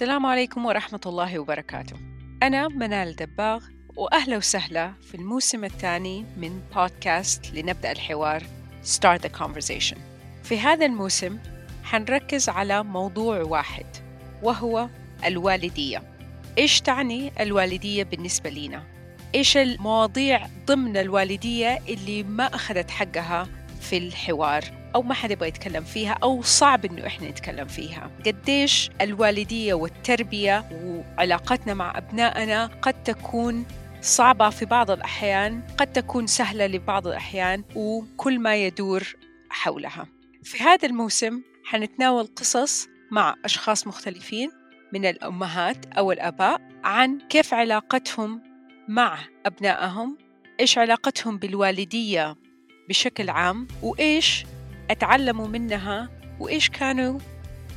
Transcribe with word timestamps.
السلام 0.00 0.26
عليكم 0.26 0.66
ورحمة 0.66 1.00
الله 1.06 1.38
وبركاته. 1.38 1.96
أنا 2.42 2.68
منال 2.68 3.16
دباغ 3.16 3.64
وأهلا 3.96 4.36
وسهلا 4.36 4.92
في 5.02 5.14
الموسم 5.14 5.64
الثاني 5.64 6.24
من 6.36 6.60
بودكاست 6.74 7.54
لنبدأ 7.54 7.92
الحوار 7.92 8.42
Start 8.84 9.20
the 9.22 9.38
Conversation. 9.38 9.98
في 10.42 10.60
هذا 10.60 10.86
الموسم 10.86 11.38
حنركز 11.84 12.48
على 12.48 12.82
موضوع 12.82 13.42
واحد 13.42 13.86
وهو 14.42 14.88
الوالدية. 15.24 16.02
إيش 16.58 16.80
تعني 16.80 17.32
الوالدية 17.40 18.02
بالنسبة 18.02 18.50
لنا؟ 18.50 18.84
إيش 19.34 19.56
المواضيع 19.56 20.46
ضمن 20.66 20.96
الوالدية 20.96 21.78
اللي 21.88 22.22
ما 22.22 22.44
أخذت 22.44 22.90
حقها 22.90 23.48
في 23.80 23.96
الحوار؟ 23.96 24.79
أو 24.94 25.02
ما 25.02 25.14
حد 25.14 25.30
يبغى 25.30 25.48
يتكلم 25.48 25.84
فيها 25.84 26.18
أو 26.22 26.42
صعب 26.42 26.84
إنه 26.84 27.06
إحنا 27.06 27.30
نتكلم 27.30 27.66
فيها. 27.66 28.10
قديش 28.26 28.90
الوالدية 29.00 29.74
والتربية 29.74 30.64
وعلاقتنا 30.84 31.74
مع 31.74 31.98
أبنائنا 31.98 32.66
قد 32.82 33.02
تكون 33.02 33.66
صعبة 34.02 34.50
في 34.50 34.64
بعض 34.64 34.90
الأحيان 34.90 35.62
قد 35.78 35.92
تكون 35.92 36.26
سهلة 36.26 36.66
لبعض 36.66 37.06
الأحيان 37.06 37.64
وكل 37.76 38.38
ما 38.38 38.56
يدور 38.56 39.14
حولها. 39.50 40.06
في 40.42 40.62
هذا 40.62 40.88
الموسم 40.88 41.42
حنتناول 41.64 42.26
قصص 42.36 42.88
مع 43.10 43.34
أشخاص 43.44 43.86
مختلفين 43.86 44.50
من 44.92 45.06
الأمهات 45.06 45.86
أو 45.86 46.12
الآباء 46.12 46.60
عن 46.84 47.18
كيف 47.28 47.54
علاقتهم 47.54 48.42
مع 48.88 49.18
أبنائهم 49.46 50.18
إيش 50.60 50.78
علاقتهم 50.78 51.38
بالوالدية 51.38 52.36
بشكل 52.88 53.30
عام 53.30 53.68
وإيش 53.82 54.44
أتعلموا 54.90 55.48
منها 55.48 56.08
وإيش 56.40 56.68
كانوا 56.68 57.18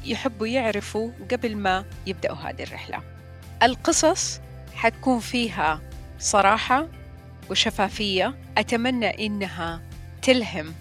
يحبوا 0.05 0.47
يعرفوا 0.47 1.11
قبل 1.31 1.55
ما 1.55 1.85
يبدأوا 2.07 2.37
هذه 2.37 2.63
الرحلة. 2.63 3.01
القصص 3.63 4.41
حتكون 4.75 5.19
فيها 5.19 5.81
صراحة 6.19 6.87
وشفافية. 7.49 8.35
أتمنى 8.57 9.25
إنها 9.25 9.81
تلهم 10.21 10.73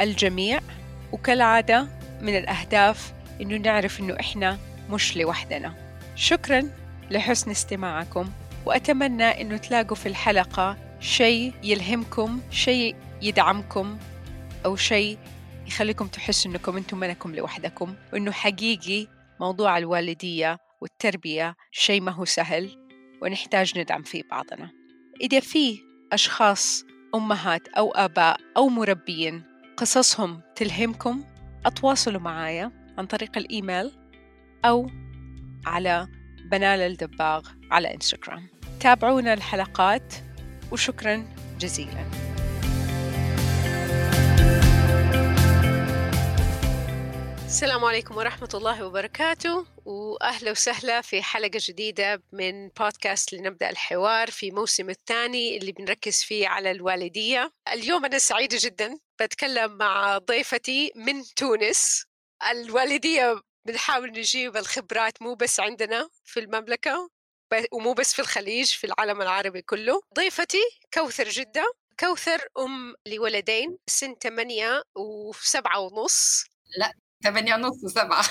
الجميع. 0.00 0.60
وكالعادة 1.12 1.86
من 2.20 2.36
الأهداف 2.36 3.12
إنه 3.40 3.56
نعرف 3.56 4.00
إنه 4.00 4.16
إحنا 4.20 4.58
مش 4.90 5.16
لوحدنا. 5.16 5.74
شكرا 6.16 6.70
لحسن 7.10 7.50
استماعكم. 7.50 8.30
وأتمنى 8.66 9.40
إنه 9.40 9.56
تلاقوا 9.56 9.96
في 9.96 10.06
الحلقة 10.06 10.76
شيء 11.00 11.52
يلهمكم 11.62 12.40
شيء 12.50 12.96
يدعمكم 13.22 13.98
أو 14.64 14.76
شيء 14.76 15.18
يخليكم 15.72 16.06
تحسوا 16.06 16.50
إنكم 16.50 16.76
أنتم 16.76 16.98
منكم 17.00 17.34
لوحدكم 17.34 17.94
وإنه 18.12 18.32
حقيقي 18.32 19.06
موضوع 19.40 19.78
الوالدية 19.78 20.58
والتربية 20.80 21.54
شيء 21.70 22.00
ما 22.00 22.12
هو 22.12 22.24
سهل 22.24 22.70
ونحتاج 23.22 23.78
ندعم 23.78 24.02
فيه 24.02 24.22
بعضنا. 24.30 24.70
إذا 25.20 25.40
في 25.40 25.78
أشخاص 26.12 26.84
أمهات 27.14 27.68
أو 27.68 27.90
آباء 27.90 28.40
أو 28.56 28.68
مربيين 28.68 29.42
قصصهم 29.76 30.40
تلهمكم 30.56 31.24
أتواصلوا 31.66 32.20
معايا 32.20 32.94
عن 32.98 33.06
طريق 33.06 33.38
الإيميل 33.38 33.92
أو 34.64 34.90
على 35.66 36.08
بنال 36.50 36.80
الدباغ 36.80 37.48
على 37.70 37.94
إنستغرام. 37.94 38.48
تابعونا 38.80 39.34
الحلقات 39.34 40.14
وشكرا 40.72 41.24
جزيلا. 41.60 42.31
السلام 47.52 47.84
عليكم 47.84 48.16
ورحمة 48.16 48.48
الله 48.54 48.86
وبركاته 48.86 49.66
وأهلا 49.84 50.50
وسهلا 50.50 51.00
في 51.00 51.22
حلقة 51.22 51.60
جديدة 51.68 52.22
من 52.32 52.68
بودكاست 52.68 53.32
لنبدأ 53.32 53.70
الحوار 53.70 54.30
في 54.30 54.50
موسم 54.50 54.90
الثاني 54.90 55.56
اللي 55.56 55.72
بنركز 55.72 56.22
فيه 56.22 56.48
على 56.48 56.70
الوالدية. 56.70 57.52
اليوم 57.72 58.04
أنا 58.04 58.18
سعيدة 58.18 58.58
جدا 58.60 58.98
بتكلم 59.20 59.76
مع 59.76 60.18
ضيفتي 60.18 60.92
من 60.96 61.24
تونس. 61.36 62.04
الوالدية 62.50 63.40
بنحاول 63.66 64.10
نجيب 64.10 64.56
الخبرات 64.56 65.22
مو 65.22 65.34
بس 65.34 65.60
عندنا 65.60 66.08
في 66.24 66.40
المملكة 66.40 67.10
ومو 67.72 67.92
بس 67.92 68.14
في 68.14 68.18
الخليج 68.22 68.70
في 68.70 68.84
العالم 68.84 69.22
العربي 69.22 69.62
كله. 69.62 70.00
ضيفتي 70.14 70.62
كوثر 70.94 71.28
جدة. 71.28 71.72
كوثر 72.00 72.40
أم 72.58 72.94
لولدين 73.06 73.78
سن 73.86 74.14
ثمانية 74.22 74.82
وسبعة 74.96 75.80
ونص. 75.80 76.44
لا 76.76 77.01
ثمانية 77.22 77.54
ونص 77.54 77.84
وسبعة 77.84 78.22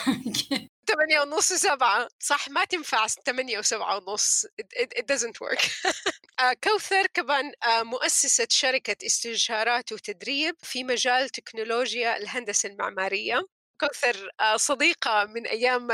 ثمانية 0.88 1.20
ونص 1.22 1.52
وسبعة 1.52 2.08
صح 2.20 2.50
ما 2.50 2.66
تنفع 2.66 3.08
ثمانية 3.08 3.60
وسبعة 3.60 3.98
ونص. 3.98 4.46
It, 4.62 4.94
it, 5.00 5.06
doesn't 5.08 5.38
work. 5.42 5.72
كوثر 6.64 7.08
كمان 7.14 7.52
مؤسسة 7.68 8.48
شركة 8.50 9.06
استشارات 9.06 9.92
وتدريب 9.92 10.56
في 10.64 10.84
مجال 10.84 11.30
تكنولوجيا 11.30 12.18
الهندسة 12.18 12.70
المعمارية. 12.70 13.42
كوثر 13.82 14.30
صديقة 14.56 15.26
من 15.26 15.48
أيام 15.48 15.88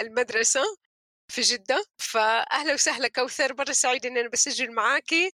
المدرسة 0.00 0.62
في 1.32 1.40
جدة. 1.40 1.84
فأهلا 1.98 2.74
وسهلا 2.74 3.08
كوثر 3.08 3.54
مرة 3.54 3.72
سعيدة 3.72 4.08
إن 4.08 4.18
أنا 4.18 4.28
بسجل 4.28 4.72
معاكي. 4.72 5.30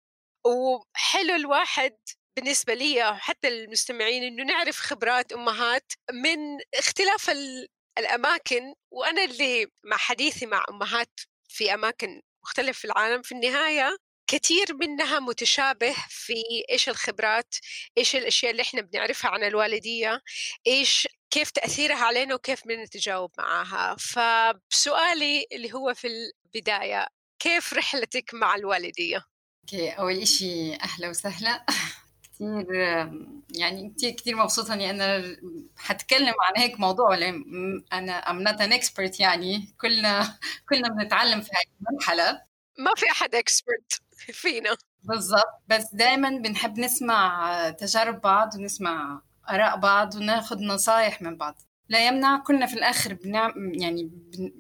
وحلو 0.47 1.35
الواحد 1.35 1.97
بالنسبة 2.37 2.75
لي 2.75 3.11
وحتى 3.11 3.49
المستمعين 3.49 4.23
إنه 4.23 4.45
نعرف 4.45 4.79
خبرات 4.79 5.33
أمهات 5.33 5.93
من 6.13 6.39
اختلاف 6.75 7.31
الأماكن 7.99 8.75
وأنا 8.91 9.25
اللي 9.25 9.67
مع 9.85 9.97
حديثي 9.97 10.47
مع 10.47 10.65
أمهات 10.71 11.21
في 11.49 11.75
أماكن 11.75 12.23
مختلفة 12.45 12.79
في 12.79 12.85
العالم 12.85 13.23
في 13.23 13.33
النهاية 13.33 13.97
كثير 14.31 14.75
منها 14.75 15.21
متشابه 15.21 15.95
في 16.09 16.35
إيش 16.71 16.89
الخبرات 16.89 17.55
إيش 17.99 18.17
الأشياء 18.17 18.51
اللي 18.53 18.63
إحنا 18.63 18.81
بنعرفها 18.81 19.31
عن 19.31 19.45
الوالدية 19.45 20.23
إيش 20.67 21.09
كيف 21.31 21.51
تأثيرها 21.51 21.97
علينا 22.05 22.35
وكيف 22.35 22.67
بنتجاوب 22.67 23.31
معها. 23.39 23.97
فسؤالي 23.97 25.47
اللي 25.53 25.73
هو 25.73 25.95
في 25.95 26.07
البداية 26.09 27.07
كيف 27.39 27.73
رحلتك 27.73 28.35
مع 28.35 28.55
الوالدية؟ 28.55 29.25
أوكي 29.65 29.91
أول 29.91 30.19
إشي 30.19 30.75
أهلا 30.75 31.09
وسهلا. 31.09 31.67
كثير 32.41 32.67
يعني 33.55 33.95
كثير 33.97 34.11
كثير 34.11 34.37
مبسوطة 34.37 34.75
إني 34.75 34.91
أنا 34.91 35.37
حتكلم 35.77 36.35
عن 36.49 36.63
هيك 36.63 36.81
موضوع 36.81 37.11
ولا 37.11 37.29
أنا 37.93 38.21
I'm 38.21 38.49
not 38.49 38.59
an 38.61 38.81
expert 38.81 39.21
يعني. 39.21 39.75
كلنا 39.81 40.39
كلنا 40.69 40.89
بنتعلم 40.89 41.41
في 41.41 41.51
هاي 41.55 41.65
المرحلة. 41.81 42.41
ما 42.79 42.91
في 42.97 43.07
أحد 43.11 43.37
expert 43.37 44.01
فينا. 44.33 44.77
بالضبط. 45.03 45.63
بس 45.69 45.95
دائما 45.95 46.31
بنحب 46.31 46.79
نسمع 46.79 47.71
تجارب 47.71 48.21
بعض 48.21 48.55
ونسمع 48.55 49.23
آراء 49.51 49.77
بعض 49.77 50.15
وناخذ 50.15 50.61
نصايح 50.61 51.23
من 51.23 51.37
بعض. 51.37 51.63
لا 51.89 52.07
يمنع 52.07 52.39
كلنا 52.39 52.67
في 52.67 53.15
بنعم 53.25 53.75
يعني 53.75 54.11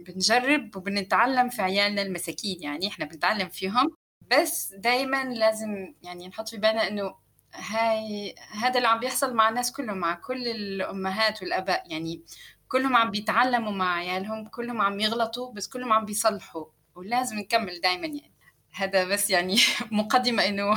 بنجرب 0.06 0.76
وبنتعلم 0.76 1.48
في 1.48 1.62
عيالنا 1.62 2.02
المساكين 2.02 2.62
يعني 2.62 2.88
إحنا 2.88 3.04
بنتعلم 3.04 3.48
فيهم. 3.48 3.96
بس 4.30 4.74
دايما 4.76 5.24
لازم 5.24 5.94
يعني 6.02 6.28
نحط 6.28 6.48
في 6.48 6.56
بالنا 6.56 6.88
إنه 6.88 7.14
هاي 7.54 8.34
هذا 8.50 8.76
اللي 8.76 8.88
عم 8.88 9.00
بيحصل 9.00 9.34
مع 9.34 9.48
الناس 9.48 9.72
كلهم 9.72 9.98
مع 9.98 10.14
كل 10.14 10.48
الأمهات 10.48 11.42
والآباء. 11.42 11.92
يعني 11.92 12.22
كلهم 12.68 12.96
عم 12.96 13.10
بيتعلموا 13.10 13.72
مع 13.72 13.94
عيالهم 13.94 14.48
كلهم 14.48 14.80
عم 14.80 15.00
يغلطوا 15.00 15.52
بس 15.52 15.68
كلهم 15.68 15.92
عم 15.92 16.04
بيصلحوا. 16.04 16.64
ولازم 16.94 17.38
نكمل 17.38 17.80
دايما 17.80 18.06
يعني. 18.06 18.32
هذا 18.72 19.04
بس 19.04 19.30
يعني 19.30 19.56
مقدمة 19.90 20.48
إنه 20.48 20.74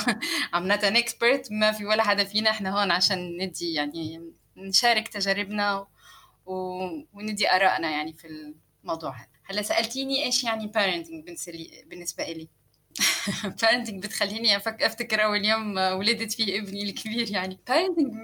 not 0.53 0.81
an 0.81 0.97
expert 1.03 1.51
ما 1.51 1.71
في 1.71 1.85
ولا 1.85 2.03
حدا 2.03 2.23
فينا 2.23 2.49
إحنا 2.49 2.79
هون 2.79 2.91
عشان 2.91 3.37
ندي 3.37 3.73
يعني 3.73 4.31
نشارك 4.57 5.07
تجاربنا 5.07 5.87
و... 6.45 6.53
وندي 7.13 7.49
آرائنا 7.51 7.89
يعني 7.89 8.13
في 8.13 8.53
الموضوع 8.83 9.11
هذا. 9.11 9.27
هلا 9.45 9.61
سألتيني 9.61 10.25
إيش 10.25 10.43
يعني 10.43 10.71
parenting 10.73 11.25
بالنسبة 11.89 12.23
إلي؟ 12.23 12.49
parenting 13.61 13.93
بتخليني 13.93 14.57
أفتكر 14.57 15.23
أول 15.23 15.45
يوم 15.45 15.77
ولدت 15.77 16.31
فيه 16.31 16.59
ابني 16.59 16.83
الكبير 16.83 17.31
يعني. 17.31 17.57
Parenting 17.69 18.15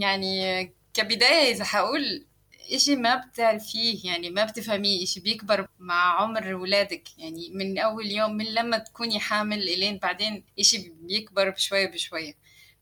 يعني 0.00 0.64
كبداية 0.94 1.52
إذا 1.54 1.64
حقول 1.64 2.26
إشي 2.72 2.96
ما 2.96 3.16
بتعرفيه 3.16 4.10
يعني 4.10 4.30
ما 4.30 4.44
بتفهميه 4.44 5.02
إشي 5.04 5.20
بيكبر 5.20 5.66
مع 5.78 6.20
عمر 6.22 6.54
ولادك. 6.54 7.18
يعني 7.18 7.50
من 7.54 7.78
أول 7.78 8.06
يوم 8.06 8.36
من 8.36 8.44
لما 8.44 8.78
تكوني 8.78 9.20
حامل 9.20 9.58
إلين 9.62 9.98
بعدين 9.98 10.44
إشي 10.60 10.92
بيكبر 11.02 11.50
بشوية 11.50 11.86
بشوية. 11.90 12.34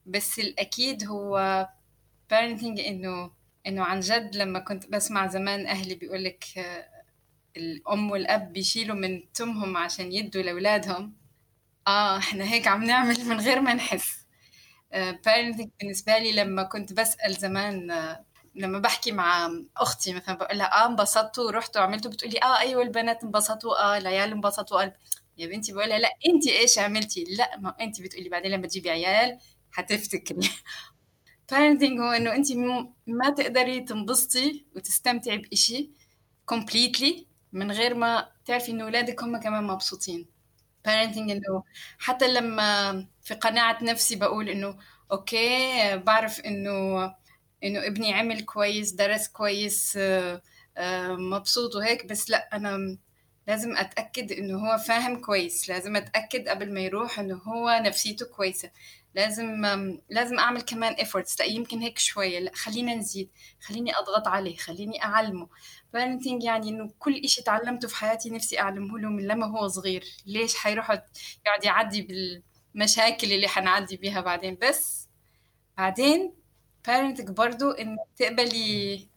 بس 0.06 0.38
الأكيد 0.38 1.04
هو 1.06 1.68
parenting 2.34 2.80
إنه 2.86 3.30
إنه 3.66 3.84
عن 3.84 4.00
جد 4.00 4.36
لما 4.36 4.58
كنت 4.58 4.86
بسمع 4.86 5.26
زمان 5.26 5.66
أهلي 5.66 5.94
بيقولك 5.94 6.44
الأم 7.56 8.10
والأب 8.10 8.52
بيشيلوا 8.52 8.96
من 8.96 9.32
تمهم 9.32 9.76
عشان 9.76 10.12
يدوا 10.12 10.42
لأولادهم. 10.42 11.17
آه 11.88 12.18
إحنا 12.18 12.44
هيك 12.44 12.66
عم 12.68 12.84
نعمل 12.84 13.24
من 13.24 13.40
غير 13.40 13.60
ما 13.60 13.74
نحس. 13.74 14.18
parenting 14.94 15.68
بالنسبة 15.80 16.18
لي 16.18 16.32
لما 16.32 16.62
كنت 16.62 16.92
بسأل 16.92 17.34
زمان 17.34 17.92
لما 18.54 18.78
بحكي 18.78 19.12
مع 19.12 19.50
أختي 19.76 20.14
مثلا 20.14 20.34
بقول 20.38 20.58
لها 20.58 20.84
آه 20.84 20.86
انبسطتوا 20.86 21.44
ورحتوا 21.44 21.80
وعملتوا 21.82 22.10
بتقولي 22.10 22.38
آه 22.42 22.58
أيوه 22.60 22.82
البنات 22.82 23.24
انبسطوا 23.24 23.84
آه 23.94 23.98
العيال 23.98 24.32
انبسطوا 24.32 24.80
قلب 24.82 24.92
يا 25.38 25.46
بنتي 25.46 25.72
بقول 25.72 25.88
لها 25.88 25.98
لا 25.98 26.08
انت 26.28 26.46
إيش 26.48 26.78
عملتي؟ 26.78 27.24
لا 27.24 27.58
ما 27.58 27.76
انت 27.80 28.02
بتقولي 28.02 28.28
بعدين 28.28 28.50
لما 28.52 28.66
تجيبي 28.66 28.90
عيال 28.90 29.38
حتفتكري 29.72 30.50
parenting 31.52 32.00
هو 32.00 32.10
إنه 32.12 32.34
انت 32.36 32.52
ما 33.06 33.30
تقدري 33.30 33.80
تنبسطي 33.80 34.66
وتستمتعي 34.76 35.38
بإشي 35.38 35.90
completely 36.54 37.24
من 37.52 37.72
غير 37.72 37.94
ما 37.94 38.28
تعرفي 38.44 38.70
إنه 38.72 38.84
أولادك 38.84 39.22
هم 39.22 39.36
كمان 39.40 39.64
مبسوطين. 39.64 40.37
Parenting 40.88 41.30
انه 41.30 41.64
حتى 41.98 42.28
لما 42.34 43.06
في 43.22 43.34
قناعة 43.34 43.84
نفسي 43.84 44.16
بقول 44.16 44.48
إنه 44.48 44.78
أوكي 45.12 45.96
بعرف 45.96 46.40
إنه 46.40 47.04
إنه 47.64 47.86
ابني 47.86 48.14
عمل 48.14 48.40
كويس 48.44 48.92
درس 48.92 49.28
كويس 49.28 49.96
آه، 50.00 50.42
آه، 50.76 51.12
مبسوط 51.16 51.76
وهيك 51.76 52.06
بس 52.06 52.30
لأ 52.30 52.48
أنا 52.56 52.98
لازم 53.48 53.76
أتأكد 53.76 54.32
إنه 54.32 54.58
هو 54.58 54.78
فاهم 54.78 55.20
كويس. 55.20 55.68
لازم 55.68 55.96
أتأكد 55.96 56.48
قبل 56.48 56.74
ما 56.74 56.80
يروح 56.80 57.18
إنه 57.18 57.34
هو 57.36 57.80
نفسيته 57.84 58.26
كويسة. 58.26 58.70
لازم 59.14 59.64
لازم 60.10 60.38
أعمل 60.38 60.60
كمان 60.62 60.94
efforts. 60.96 61.36
لأ 61.40 61.44
يمكن 61.46 61.78
هيك 61.80 61.98
شوية. 61.98 62.38
لأ 62.38 62.52
خلينا 62.54 62.94
نزيد. 62.94 63.30
خليني 63.60 63.96
أضغط 63.96 64.28
عليه. 64.28 64.56
خليني 64.56 65.04
أعلمه. 65.04 65.48
Parenting 65.96 66.44
يعني 66.44 66.68
إنه 66.68 66.90
كل 66.98 67.16
إشي 67.24 67.42
تعلمته 67.42 67.88
في 67.88 67.96
حياتي 67.96 68.30
نفسي 68.30 68.60
أعلمه 68.60 68.98
له 68.98 69.08
من 69.08 69.26
لما 69.26 69.46
هو 69.46 69.68
صغير. 69.68 70.04
ليش 70.26 70.56
حيروح 70.56 70.90
يقعد 71.46 71.64
يعدي 71.64 72.02
بالمشاكل 72.74 73.32
اللي 73.32 73.48
حنعدي 73.48 73.96
بيها 73.96 74.20
بعدين؟ 74.20 74.58
بس 74.62 75.08
بعدين 75.78 76.34
parenting 76.88 77.30
برضو 77.30 77.70
انه 77.70 77.98
تقبلي 78.16 79.08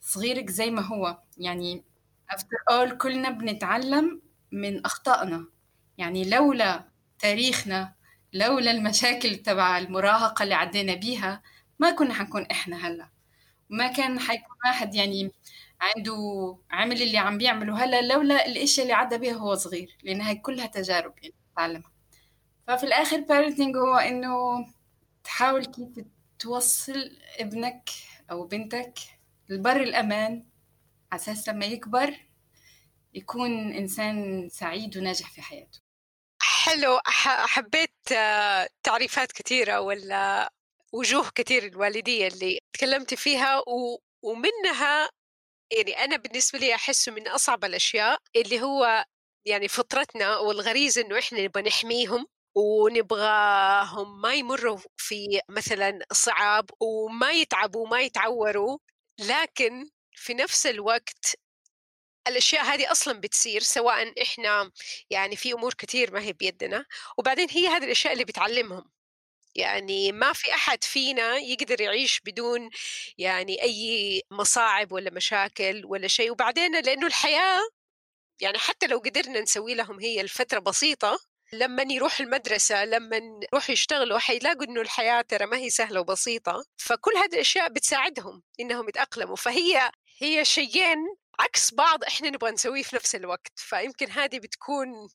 صغيرك 0.00 0.50
زي 0.50 0.70
ما 0.70 0.82
هو. 0.82 1.18
يعني 1.38 1.84
after 2.32 2.72
all 2.74 2.92
كلنا 2.94 3.30
بنتعلم 3.30 4.22
من 4.52 4.84
أخطائنا. 4.86 5.46
يعني 5.98 6.24
لولا 6.30 6.84
تاريخنا 7.18 7.94
لولا 8.32 8.70
المشاكل 8.70 9.36
تبع 9.36 9.78
المراهقة 9.78 10.42
اللي 10.42 10.54
عدينا 10.54 10.94
بيها 10.94 11.42
ما 11.78 11.90
كنا 11.90 12.14
حنكون 12.14 12.42
إحنا 12.42 12.88
هلأ. 12.88 13.08
ما 13.70 13.88
كان 13.92 14.20
حيكون 14.20 14.56
واحد 14.66 14.94
يعني 14.94 15.32
عنده 15.80 16.56
عمل 16.70 17.02
اللي 17.02 17.18
عم 17.18 17.38
بيعمله. 17.38 17.84
هلا 17.84 18.02
لولا 18.02 18.46
الاشياء 18.46 18.86
اللي 18.86 18.94
عدى 18.94 19.18
بيها 19.18 19.34
هو 19.34 19.54
صغير 19.54 19.96
لأن 20.02 20.20
هاي 20.20 20.34
كلها 20.34 20.66
تجارب 20.66 21.14
يعني 21.22 21.34
تعلمها 21.56 21.92
ففي 22.68 22.84
الآخر 22.84 23.24
parenting 23.24 23.76
هو 23.76 23.96
إنه 23.96 24.66
تحاول 25.24 25.64
كيف 25.64 26.06
توصل 26.38 27.18
ابنك 27.38 27.90
أو 28.30 28.46
بنتك 28.46 28.94
لبر 29.48 29.76
الأمان. 29.76 30.44
على 31.12 31.20
أساس 31.20 31.48
لما 31.48 31.66
يكبر 31.66 32.14
يكون 33.14 33.72
إنسان 33.72 34.48
سعيد 34.48 34.96
وناجح 34.96 35.30
في 35.30 35.42
حياته. 35.42 35.80
حلو. 36.42 37.00
حبيت 37.04 38.12
آه، 38.12 38.68
تعريفات 38.82 39.32
كثيره 39.32 39.80
ولا 39.80 40.52
وجوه 40.92 41.30
كثير 41.34 41.66
الوالدية 41.66 42.28
اللي 42.28 42.58
تكلمتي 42.72 43.16
فيها 43.16 43.62
ومنها 44.22 45.08
يعني 45.72 46.04
أنا 46.04 46.16
بالنسبة 46.16 46.58
لي 46.58 46.74
أحسه 46.74 47.12
من 47.12 47.28
أصعب 47.28 47.64
الأشياء 47.64 48.18
اللي 48.36 48.60
هو 48.62 49.04
يعني 49.46 49.68
فطرتنا 49.68 50.38
والغريزة 50.38 51.02
إنه 51.02 51.18
إحنا 51.18 51.40
نبغى 51.44 51.62
نحميهم 51.62 52.26
ونبغاهم 52.54 54.20
ما 54.20 54.34
يمروا 54.34 54.78
في 54.96 55.40
مثلا 55.48 55.98
صعاب 56.12 56.70
وما 56.80 57.30
يتعبوا 57.32 57.86
وما 57.86 58.00
يتعوروا 58.00 58.78
لكن 59.20 59.90
في 60.12 60.34
نفس 60.34 60.66
الوقت 60.66 61.36
الأشياء 62.28 62.64
هذه 62.64 62.92
أصلا 62.92 63.20
بتصير 63.20 63.60
سواء 63.62 64.22
إحنا 64.22 64.70
يعني 65.10 65.36
في 65.36 65.52
أمور 65.52 65.74
كثير 65.74 66.12
ما 66.12 66.20
هي 66.20 66.32
بيدنا 66.32 66.84
وبعدين 67.18 67.48
هي 67.50 67.68
هذه 67.68 67.84
الأشياء 67.84 68.12
اللي 68.12 68.24
بتعلمهم. 68.24 68.90
يعني 69.58 70.12
ما 70.12 70.32
في 70.32 70.54
أحد 70.54 70.84
فينا 70.84 71.36
يقدر 71.36 71.80
يعيش 71.80 72.20
بدون 72.26 72.70
يعني 73.18 73.62
أي 73.62 74.22
مصاعب 74.30 74.92
ولا 74.92 75.10
مشاكل 75.10 75.82
ولا 75.86 76.08
شيء. 76.08 76.30
وبعدين 76.32 76.80
لأنه 76.80 77.06
الحياة 77.06 77.60
يعني 78.40 78.58
حتى 78.58 78.86
لو 78.86 78.98
قدرنا 78.98 79.40
نسوي 79.40 79.74
لهم 79.74 80.00
هي 80.00 80.20
الفترة 80.20 80.58
بسيطة 80.58 81.18
لما 81.52 81.82
يروح 81.90 82.20
المدرسة 82.20 82.84
لما 82.84 83.16
يروحوا 83.52 83.72
يشتغلوا 83.72 84.18
حيلاقوا 84.18 84.64
إنه 84.64 84.80
الحياة 84.80 85.22
ترى 85.22 85.46
ما 85.46 85.56
هي 85.56 85.70
سهلة 85.70 86.00
وبسيطة. 86.00 86.64
فكل 86.76 87.12
هذه 87.16 87.34
الأشياء 87.34 87.68
بتساعدهم 87.68 88.42
إنهم 88.60 88.88
يتأقلموا. 88.88 89.36
فهي 89.36 89.90
هي 90.18 90.44
شيئين 90.44 90.98
عكس 91.40 91.74
بعض 91.74 92.04
إحنا 92.04 92.30
نبغى 92.30 92.50
نسويه 92.50 92.82
في 92.82 92.96
نفس 92.96 93.14
الوقت. 93.14 93.52
فيمكن 93.56 94.10
هذه 94.10 94.38
بتكون 94.38 95.08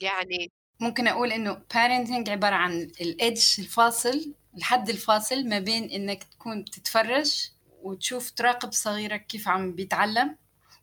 يعني 0.00 0.52
ممكن 0.80 1.08
أقول 1.08 1.32
إنه 1.32 1.54
parenting 1.54 2.28
عبارة 2.28 2.54
عن 2.54 2.90
الادج 3.00 3.54
الفاصل 3.58 4.34
الحد 4.56 4.88
الفاصل 4.88 5.48
ما 5.48 5.58
بين 5.58 5.90
إنك 5.90 6.24
تكون 6.24 6.64
تتفرج 6.64 7.50
وتشوف 7.82 8.30
تراقب 8.30 8.72
صغيرك 8.72 9.26
كيف 9.26 9.48
عم 9.48 9.72
بيتعلم 9.72 10.36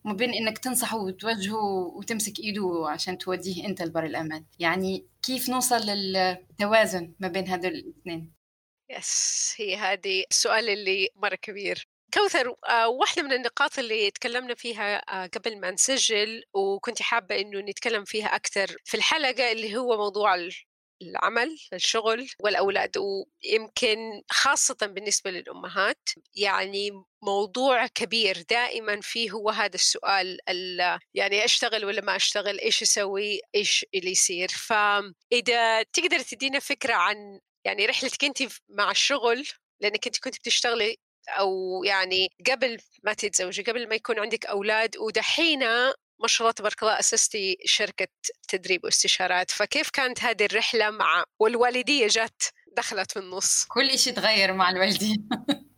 وما 0.06 0.14
بين 0.14 0.34
إنك 0.34 0.58
تنصحه 0.58 0.98
وتوجهه 0.98 1.64
وتمسك 1.96 2.40
إيده 2.40 2.86
عشان 2.90 3.18
توديه 3.18 3.66
أنت 3.66 3.82
لبر 3.82 4.06
الأمان. 4.06 4.46
يعني 4.60 5.08
كيف 5.22 5.50
نوصل 5.50 5.82
للتوازن 5.82 7.14
ما 7.20 7.28
بين 7.28 7.48
هذول 7.48 7.72
الاثنين؟ 7.72 8.34
يس 8.90 9.54
هي 9.58 9.76
هذه 9.76 10.24
السؤال 10.32 10.70
اللي 10.70 11.10
مرة 11.16 11.36
كبير. 11.36 11.88
كوثر 12.14 12.56
آه، 12.70 12.88
واحدة 12.88 13.24
من 13.24 13.34
النقاط 13.34 13.80
اللي 13.80 14.12
تكلمنا 14.12 14.56
فيها 14.56 14.98
آه، 14.98 15.28
قبل 15.28 15.60
ما 15.60 15.72
نسجل 15.72 16.44
وكنت 16.54 17.02
حابة 17.02 17.40
إنه 17.40 17.60
نتكلم 17.60 18.06
فيها 18.06 18.36
أكثر 18.36 18.76
في 18.86 18.98
الحلقة 18.98 19.52
اللي 19.52 19.78
هو 19.78 19.98
موضوع 19.98 20.36
العمل 21.02 21.58
الشغل 21.74 22.30
والأولاد 22.40 22.98
ويمكن 22.98 24.22
خاصة 24.30 24.78
بالنسبة 24.82 25.32
للأمهات 25.32 26.10
يعني 26.36 26.92
موضوع 27.24 27.88
كبير 27.88 28.42
دائما 28.50 29.02
فيه 29.02 29.32
هو 29.32 29.50
هذا 29.50 29.76
السؤال 29.76 30.40
يعني 31.14 31.46
أشتغل 31.46 31.86
ولا 31.86 32.02
ما 32.02 32.16
أشتغل 32.16 32.60
إيش 32.60 32.82
أسوي 32.82 33.40
إيش 33.56 33.86
اللي 33.96 34.12
يصير؟ 34.12 34.48
فإذا 34.50 35.84
تقدر 35.84 36.20
تدينا 36.20 36.60
فكرة 36.60 36.94
عن 36.94 37.40
يعني 37.66 37.86
رحلتك 37.86 38.24
أنت 38.24 38.44
مع 38.70 38.92
الشغل 38.92 39.48
لأنك 39.82 40.08
أنت 40.08 40.20
كنت 40.20 40.36
بتشتغلي 40.40 40.98
أو 41.30 41.84
يعني 41.84 42.30
قبل 42.52 42.78
ما 43.04 43.14
تتزوجي 43.14 43.62
قبل 43.62 43.90
ما 43.90 43.96
يكون 43.96 44.20
عندك 44.20 44.46
أولاد 44.46 44.98
ودحين 44.98 45.64
ما 46.20 46.28
شاء 46.28 46.42
الله 46.42 46.52
تبارك 46.52 46.84
الله 46.84 47.00
أسستي 47.00 47.58
شركة 47.66 48.08
تدريب 48.48 48.84
واستشارات. 48.84 49.52
فكيف 49.52 49.90
كانت 49.90 50.24
هذه 50.24 50.46
الرحلة 50.46 50.90
مع 50.90 51.24
والوالدية 51.40 52.08
جات 52.08 52.44
دخلت 52.78 53.12
في 53.12 53.20
النص؟ 53.20 53.66
كل 53.66 54.00
شيء 54.00 54.14
تغير 54.14 54.54
مع 54.54 54.70
الوالدين. 54.70 55.30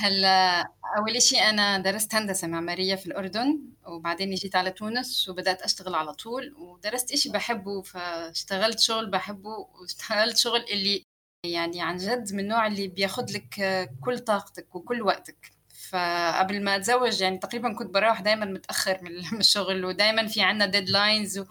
هلا 0.00 0.60
أول 0.98 1.22
شيء 1.22 1.48
أنا 1.48 1.78
درست 1.78 2.14
هندسة 2.14 2.48
معمارية 2.48 2.94
في 2.94 3.06
الأردن 3.06 3.60
وبعدين 3.86 4.34
جيت 4.34 4.56
على 4.56 4.70
تونس 4.70 5.28
وبدأت 5.28 5.62
أشتغل 5.62 5.94
على 5.94 6.12
طول 6.12 6.54
ودرست 6.58 7.12
إشي 7.12 7.28
بحبه 7.28 7.82
فاشتغلت 7.82 8.80
شغل 8.80 9.10
بحبه 9.10 9.50
واشتغلت 9.50 10.36
شغل 10.36 10.64
اللي 10.70 11.06
يعني 11.44 11.82
عن 11.82 11.96
جد 11.96 12.32
من 12.32 12.40
النوع 12.40 12.66
اللي 12.66 12.88
بياخد 12.88 13.30
لك 13.30 13.88
كل 14.00 14.18
طاقتك 14.18 14.74
وكل 14.74 15.02
وقتك. 15.02 15.52
فقبل 15.90 16.64
ما 16.64 16.76
أتزوج 16.76 17.20
يعني 17.20 17.38
تقريبا 17.38 17.72
كنت 17.74 17.94
بروح 17.94 18.20
دايما 18.20 18.44
متأخر 18.44 18.98
من 19.02 19.18
الشغل 19.40 19.84
ودايما 19.84 20.26
في 20.26 20.42
عنا 20.42 20.66
deadlines 20.66 21.44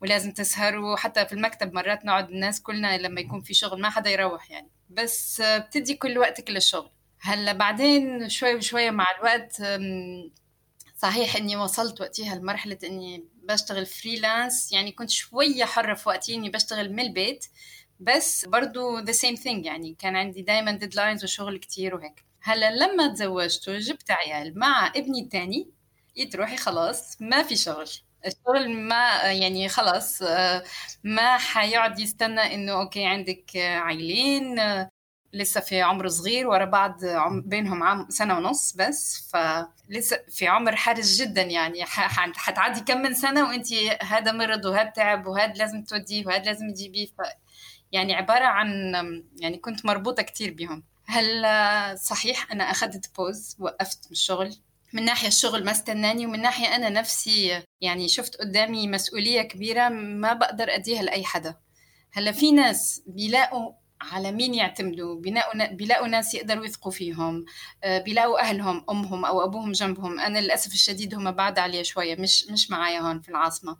ولازم 0.00 0.32
تسهروا 0.32 0.96
حتى 0.96 1.26
في 1.26 1.32
المكتب 1.32 1.72
مرات 1.74 2.04
نقعد 2.04 2.30
الناس 2.30 2.62
كلنا 2.62 2.98
لما 2.98 3.20
يكون 3.20 3.40
في 3.40 3.54
شغل 3.54 3.80
ما 3.80 3.90
حدا 3.90 4.10
يروح 4.10 4.50
يعني. 4.50 4.70
بس 4.90 5.40
بتدي 5.40 5.94
كل 5.94 6.18
وقتك 6.18 6.50
للشغل. 6.50 6.90
هلأ 7.20 7.52
بعدين 7.52 8.28
شوي 8.28 8.56
بشوي 8.56 8.90
مع 8.90 9.06
الوقت 9.18 9.62
صحيح 10.96 11.36
إني 11.36 11.56
وصلت 11.56 12.00
وقتها 12.00 12.34
لمرحلة 12.34 12.78
إني 12.84 13.24
بشتغل 13.42 13.86
freelance 13.86 14.72
يعني 14.72 14.92
كنت 14.92 15.10
شوية 15.10 15.64
حرة 15.64 15.94
في 15.94 16.08
وقتي 16.08 16.34
إني 16.34 16.50
بشتغل 16.50 16.92
من 16.92 17.00
البيت. 17.00 17.46
بس 18.04 18.44
برضو 18.44 19.00
the 19.04 19.14
same 19.14 19.36
thing 19.42 19.66
يعني 19.66 19.96
كان 19.98 20.16
عندي 20.16 20.42
دايما 20.42 20.70
deadlines 20.72 21.24
وشغل 21.24 21.58
كتير 21.58 21.94
وهيك. 21.94 22.24
هلأ 22.42 22.70
لما 22.70 23.08
تزوجت 23.08 23.68
وجبت 23.68 24.10
عيال 24.10 24.58
مع 24.58 24.86
ابني 24.96 25.20
الثاني 25.20 25.70
قلت 26.18 26.36
روحي 26.36 26.56
خلاص 26.56 27.16
ما 27.20 27.42
في 27.42 27.56
شغل. 27.56 27.86
الشغل 28.26 28.70
ما 28.70 29.22
يعني 29.22 29.68
خلاص 29.68 30.22
ما 31.04 31.38
حيقعد 31.38 31.98
يستنى 32.00 32.54
إنه 32.54 32.72
أوكي 32.72 33.04
عندك 33.06 33.56
عيلين 33.56 34.60
لسه 35.32 35.60
في 35.60 35.82
عمر 35.82 36.08
صغير 36.08 36.48
ورا 36.48 36.64
بعض 36.64 37.00
بينهم 37.44 37.82
عام 37.82 38.06
سنة 38.10 38.36
ونص 38.38 38.72
بس. 38.76 39.30
فلسه 39.32 40.18
في 40.30 40.46
عمر 40.46 40.76
حرج 40.76 41.04
جدا 41.04 41.42
يعني 41.42 41.84
حتعدي 42.36 42.80
كم 42.80 42.98
من 43.02 43.14
سنة 43.14 43.48
وانت 43.48 43.66
هذا 44.02 44.32
مرض 44.32 44.64
وهذا 44.64 44.90
تعب 44.90 45.26
وهذا 45.26 45.52
لازم 45.52 45.84
توديه 45.84 46.26
وهذا 46.26 46.44
لازم 46.44 46.70
تجيبيه. 46.72 47.06
يعني 47.94 48.14
عبارة 48.14 48.44
عن 48.44 48.92
يعني 49.36 49.58
كنت 49.58 49.86
مربوطة 49.86 50.22
كتير 50.22 50.54
بهم 50.54 50.84
هل 51.06 51.44
صحيح 51.98 52.52
أنا 52.52 52.70
أخذت 52.70 53.16
بوز 53.16 53.56
وقفت 53.58 54.06
من 54.06 54.12
الشغل؟ 54.12 54.56
من 54.92 55.04
ناحية 55.04 55.28
الشغل 55.28 55.64
ما 55.64 55.70
استناني 55.70 56.26
ومن 56.26 56.42
ناحية 56.42 56.76
أنا 56.76 56.88
نفسي 56.88 57.62
يعني 57.80 58.08
شفت 58.08 58.36
قدامي 58.36 58.88
مسؤولية 58.88 59.42
كبيرة 59.42 59.88
ما 59.88 60.32
بقدر 60.32 60.74
أديها 60.74 61.02
لأي 61.02 61.24
حدا. 61.24 61.54
هلا 62.12 62.32
في 62.32 62.52
ناس 62.52 63.02
بيلاقوا 63.06 63.72
على 64.00 64.32
مين 64.32 64.54
يعتمدوا؟ 64.54 65.20
بيلاقوا 65.72 66.08
ناس 66.08 66.34
يقدروا 66.34 66.64
يثقوا 66.64 66.92
فيهم. 66.92 67.44
آه، 67.84 67.98
بيلاقوا 67.98 68.40
أهلهم 68.40 68.84
أمهم 68.90 69.24
أو 69.24 69.44
أبوهم 69.44 69.72
جنبهم. 69.72 70.20
أنا 70.20 70.38
للأسف 70.38 70.74
الشديد 70.74 71.14
هم 71.14 71.30
بعد 71.30 71.58
علي 71.58 71.84
شوية 71.84 72.16
مش 72.16 72.46
مش 72.50 72.70
معايا 72.70 73.00
هون 73.00 73.20
في 73.20 73.28
العاصمة. 73.28 73.76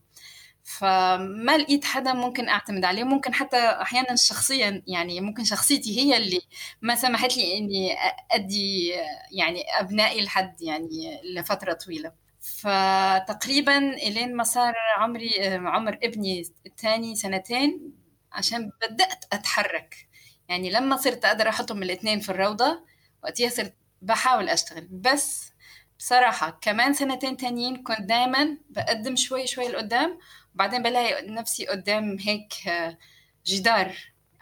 فما 0.65 1.59
لقيت 1.59 1.85
حدا 1.85 2.13
ممكن 2.13 2.49
أعتمد 2.49 2.85
عليه. 2.85 3.05
ممكن 3.05 3.35
حتى 3.35 3.57
أحيانا 3.57 4.17
شخصيا 4.17 4.83
يعني 4.87 5.21
ممكن 5.21 5.45
شخصيتي 5.45 6.01
هي 6.01 6.17
اللي 6.17 6.41
ما 6.83 6.95
سمحت 6.95 7.37
لي 7.37 7.59
إني 7.59 7.97
أدي 8.31 8.89
يعني 9.31 9.63
أبنائي 9.81 10.23
لحد 10.25 10.63
يعني 10.63 11.21
لفترة 11.37 11.73
طويلة. 11.73 12.13
فتقريبا 12.41 13.79
إلين 13.79 14.37
ما 14.37 14.45
صار 14.45 14.75
عمري 14.97 15.31
عمر 15.55 15.99
ابني 16.03 16.43
الثاني 16.67 17.17
سنتين 17.17 17.93
عشان 18.33 18.71
بدأت 18.83 19.25
أتحرك. 19.33 20.09
يعني 20.49 20.71
لما 20.71 20.97
صرت 20.97 21.25
أقدر 21.25 21.49
أحطهم 21.49 21.83
الاثنين 21.83 22.21
في 22.21 22.29
الروضة 22.29 22.85
وقتها 23.25 23.49
صرت 23.49 23.75
بحاول 24.03 24.49
أشتغل. 24.49 24.89
بس 24.91 25.53
بصراحة 25.99 26.59
كمان 26.63 26.95
سنتين 26.95 27.37
تانيين 27.37 27.83
كنت 27.83 28.01
دايما 28.01 28.59
بقدم 28.71 29.17
شوي 29.17 29.47
شوي 29.47 29.69
لقدام 29.69 30.19
وبعدين 30.55 30.83
بلاقي 30.83 31.27
نفسي 31.27 31.67
قدام 31.67 32.19
هيك 32.21 32.69
آه، 32.69 32.99
جدار. 33.47 33.95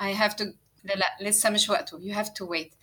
I 0.02 0.14
have 0.14 0.33
to 0.33 0.45
لا 0.85 0.95
لا 0.95 1.16
لسه 1.21 1.50
مش 1.50 1.71
وقته. 1.71 1.99
You 1.99 2.16
have 2.16 2.28
to 2.28 2.47
wait. 2.47 2.75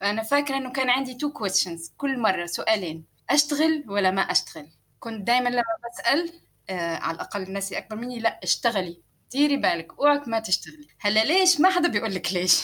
فأنا 0.00 0.22
فاكرة 0.22 0.56
إنه 0.56 0.72
كان 0.72 0.90
عندي 0.90 1.14
two 1.14 1.30
questions 1.42 1.90
كل 1.96 2.18
مرة. 2.18 2.46
سؤالين. 2.46 3.04
أشتغل 3.30 3.84
ولا 3.88 4.10
ما 4.10 4.22
أشتغل؟ 4.22 4.68
كنت 5.00 5.26
دايما 5.26 5.48
لما 5.48 5.62
بسأل 5.92 6.32
آه 6.70 6.96
على 6.96 7.14
الأقل 7.14 7.42
الناس 7.42 7.72
أكبر 7.72 7.96
مني 7.96 8.18
لا 8.18 8.40
اشتغلي. 8.42 9.00
ديري 9.30 9.56
بالك. 9.56 9.98
أوعك 9.98 10.28
ما 10.28 10.40
تشتغلي. 10.40 10.88
هلا 11.00 11.24
ليش؟ 11.24 11.60
ما 11.60 11.70
حدا 11.70 11.88
بيقول 11.88 12.14
لك 12.14 12.32
ليش. 12.32 12.62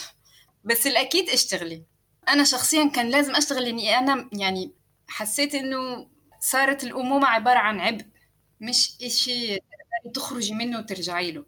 بس 0.64 0.86
الأكيد 0.86 1.28
اشتغلي. 1.30 1.82
أنا 2.28 2.44
شخصيا 2.44 2.88
كان 2.88 3.10
لازم 3.10 3.36
أشتغل 3.36 3.64
لأني 3.64 3.98
أنا 3.98 4.30
يعني 4.32 4.72
حسيت 5.08 5.54
إنه 5.54 6.08
صارت 6.40 6.84
الأمومة 6.84 7.26
عبارة 7.26 7.58
عن 7.58 7.80
عبء. 7.80 8.04
مش 8.60 8.96
إشي 9.02 9.58
تخرجي 10.14 10.54
منه 10.54 10.78
وترجعي 10.78 11.32
له. 11.32 11.44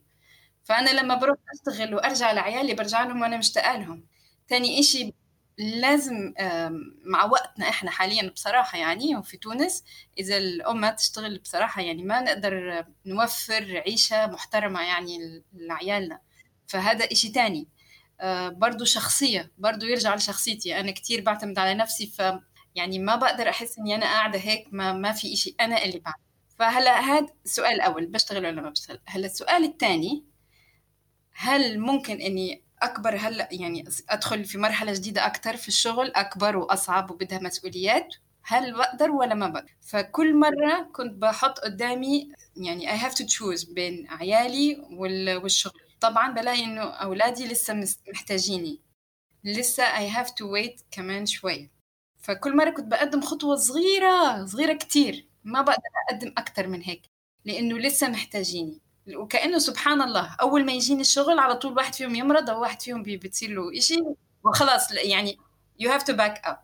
فأنا 0.64 0.90
لما 0.90 1.14
بروح 1.14 1.36
أشتغل 1.54 1.94
وأرجع 1.94 2.32
لعيالي 2.32 2.74
برجع 2.74 3.02
لهم 3.04 3.22
وأنا 3.22 3.36
مشتاقة 3.36 3.76
لهم. 3.76 4.06
تاني 4.48 4.80
إشي 4.80 5.14
لازم 5.58 6.34
مع 7.06 7.24
وقتنا 7.24 7.68
إحنا 7.68 7.90
حاليا 7.90 8.30
بصراحة 8.30 8.78
يعني 8.78 9.16
وفي 9.16 9.36
تونس 9.36 9.84
إذا 10.18 10.36
الأم 10.36 10.90
تشتغل 10.90 11.38
بصراحة 11.38 11.82
يعني 11.82 12.02
ما 12.02 12.20
نقدر 12.20 12.84
نوفر 13.06 13.82
عيشة 13.86 14.26
محترمة 14.26 14.82
يعني 14.82 15.42
لعيالنا. 15.52 16.20
فهذا 16.66 17.04
إشي 17.12 17.28
تاني. 17.28 17.68
آه، 18.20 18.48
برضو 18.48 18.84
شخصية 18.84 19.52
برضو 19.58 19.86
يرجع 19.86 20.14
لشخصيتي. 20.14 20.80
أنا 20.80 20.92
كتير 20.92 21.20
بعتمد 21.20 21.58
على 21.58 21.74
نفسي 21.74 22.06
ف 22.06 22.22
يعني 22.74 22.98
ما 22.98 23.16
بقدر 23.16 23.48
أحس 23.48 23.78
إني 23.78 23.94
أنا 23.94 24.06
قاعدة 24.06 24.38
هيك 24.38 24.66
ما, 24.72 24.92
ما 24.92 25.12
في 25.12 25.32
إشي 25.34 25.54
أنا 25.60 25.84
اللي 25.84 25.98
بعمل 25.98 26.16
فهلا 26.58 27.00
هذا 27.00 27.26
السؤال 27.44 27.74
الأول 27.74 28.06
بشتغل 28.06 28.46
ولا 28.46 28.62
ما 28.62 28.70
بشتغل؟ 28.70 28.98
هلا 29.06 29.26
السؤال 29.26 29.64
الثاني 29.64 30.24
هل 31.32 31.78
ممكن 31.80 32.20
إني 32.20 32.64
أكبر 32.82 33.16
هلا 33.16 33.48
يعني 33.52 33.84
أدخل 34.08 34.44
في 34.44 34.58
مرحلة 34.58 34.92
جديدة 34.92 35.26
أكثر 35.26 35.56
في 35.56 35.68
الشغل؟ 35.68 36.12
أكبر 36.14 36.56
وأصعب 36.56 37.10
وبدها 37.10 37.38
مسؤوليات؟ 37.38 38.14
هل 38.42 38.74
بقدر 38.74 39.10
ولا 39.10 39.34
ما 39.34 39.48
بقدر؟ 39.48 39.76
فكل 39.80 40.34
مرة 40.34 40.90
كنت 40.92 41.12
بحط 41.12 41.58
قدامي 41.58 42.32
يعني 42.56 42.98
I 42.98 43.00
have 43.00 43.14
to 43.14 43.24
choose 43.24 43.72
بين 43.74 44.06
عيالي 44.10 44.86
والشغل. 45.42 45.80
طبعا 46.00 46.32
بلاقي 46.32 46.64
إنه 46.64 46.82
أولادي 46.82 47.46
لسه 47.46 47.84
محتاجيني. 48.12 48.80
لسه 49.44 49.84
I 49.84 50.12
have 50.14 50.28
to 50.28 50.44
wait 50.44 50.82
كمان 50.90 51.26
شوي 51.26 51.70
فكل 52.18 52.56
مرة 52.56 52.70
كنت 52.70 52.86
بقدم 52.86 53.20
خطوة 53.20 53.56
صغيرة 53.56 54.44
صغيرة 54.46 54.72
كتير. 54.72 55.28
ما 55.44 55.62
بقدر 55.62 55.82
أقدم 56.10 56.34
أكثر 56.38 56.66
من 56.66 56.82
هيك 56.82 57.02
لأنه 57.44 57.78
لسه 57.78 58.08
محتاجيني. 58.08 58.80
وكأنه 59.16 59.58
سبحان 59.58 60.02
الله 60.02 60.36
أول 60.40 60.66
ما 60.66 60.72
يجيني 60.72 61.00
الشغل 61.00 61.38
على 61.38 61.54
طول 61.54 61.76
واحد 61.76 61.94
فيهم 61.94 62.14
يمرض 62.14 62.50
أو 62.50 62.60
واحد 62.60 62.82
فيهم 62.82 63.02
بتصير 63.02 63.50
له 63.50 63.80
شيء 63.80 64.16
وخلاص 64.44 64.92
يعني 64.92 65.38
you 65.82 65.88
have 65.88 66.02
to 66.02 66.12
back 66.16 66.48
up. 66.50 66.56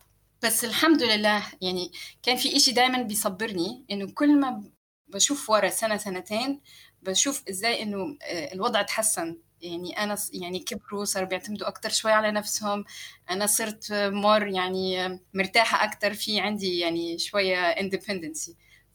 بس 0.43 0.65
الحمد 0.65 1.03
لله 1.03 1.43
يعني 1.61 1.93
كان 2.23 2.37
في 2.37 2.57
إشي 2.57 2.73
دائما 2.73 3.03
بيصبرني 3.03 3.85
إنه 3.91 4.13
كل 4.15 4.41
ما 4.41 4.65
بشوف 5.09 5.51
ورا 5.51 5.69
سنة 5.69 5.97
سنتين 5.97 6.61
بشوف 7.03 7.43
إزاي 7.49 7.83
إنه 7.83 8.19
آه، 8.23 8.53
الوضع 8.55 8.83
تحسن. 8.83 9.39
يعني 9.63 9.99
أنا 9.99 10.17
يعني 10.33 10.59
كبروا 10.59 11.05
صاروا 11.05 11.29
بيعتمدوا 11.29 11.69
أكتر 11.69 11.91
شوي 11.91 12.13
على 12.13 12.31
نفسهم. 12.31 12.85
أنا 13.31 13.47
صرت 13.47 13.93
مور 13.93 14.47
يعني 14.49 15.21
مرتاحة 15.35 15.85
أكتر 15.85 16.15
في 16.15 16.41
عندي 16.41 16.79
يعني 16.79 17.19
شوية 17.19 17.57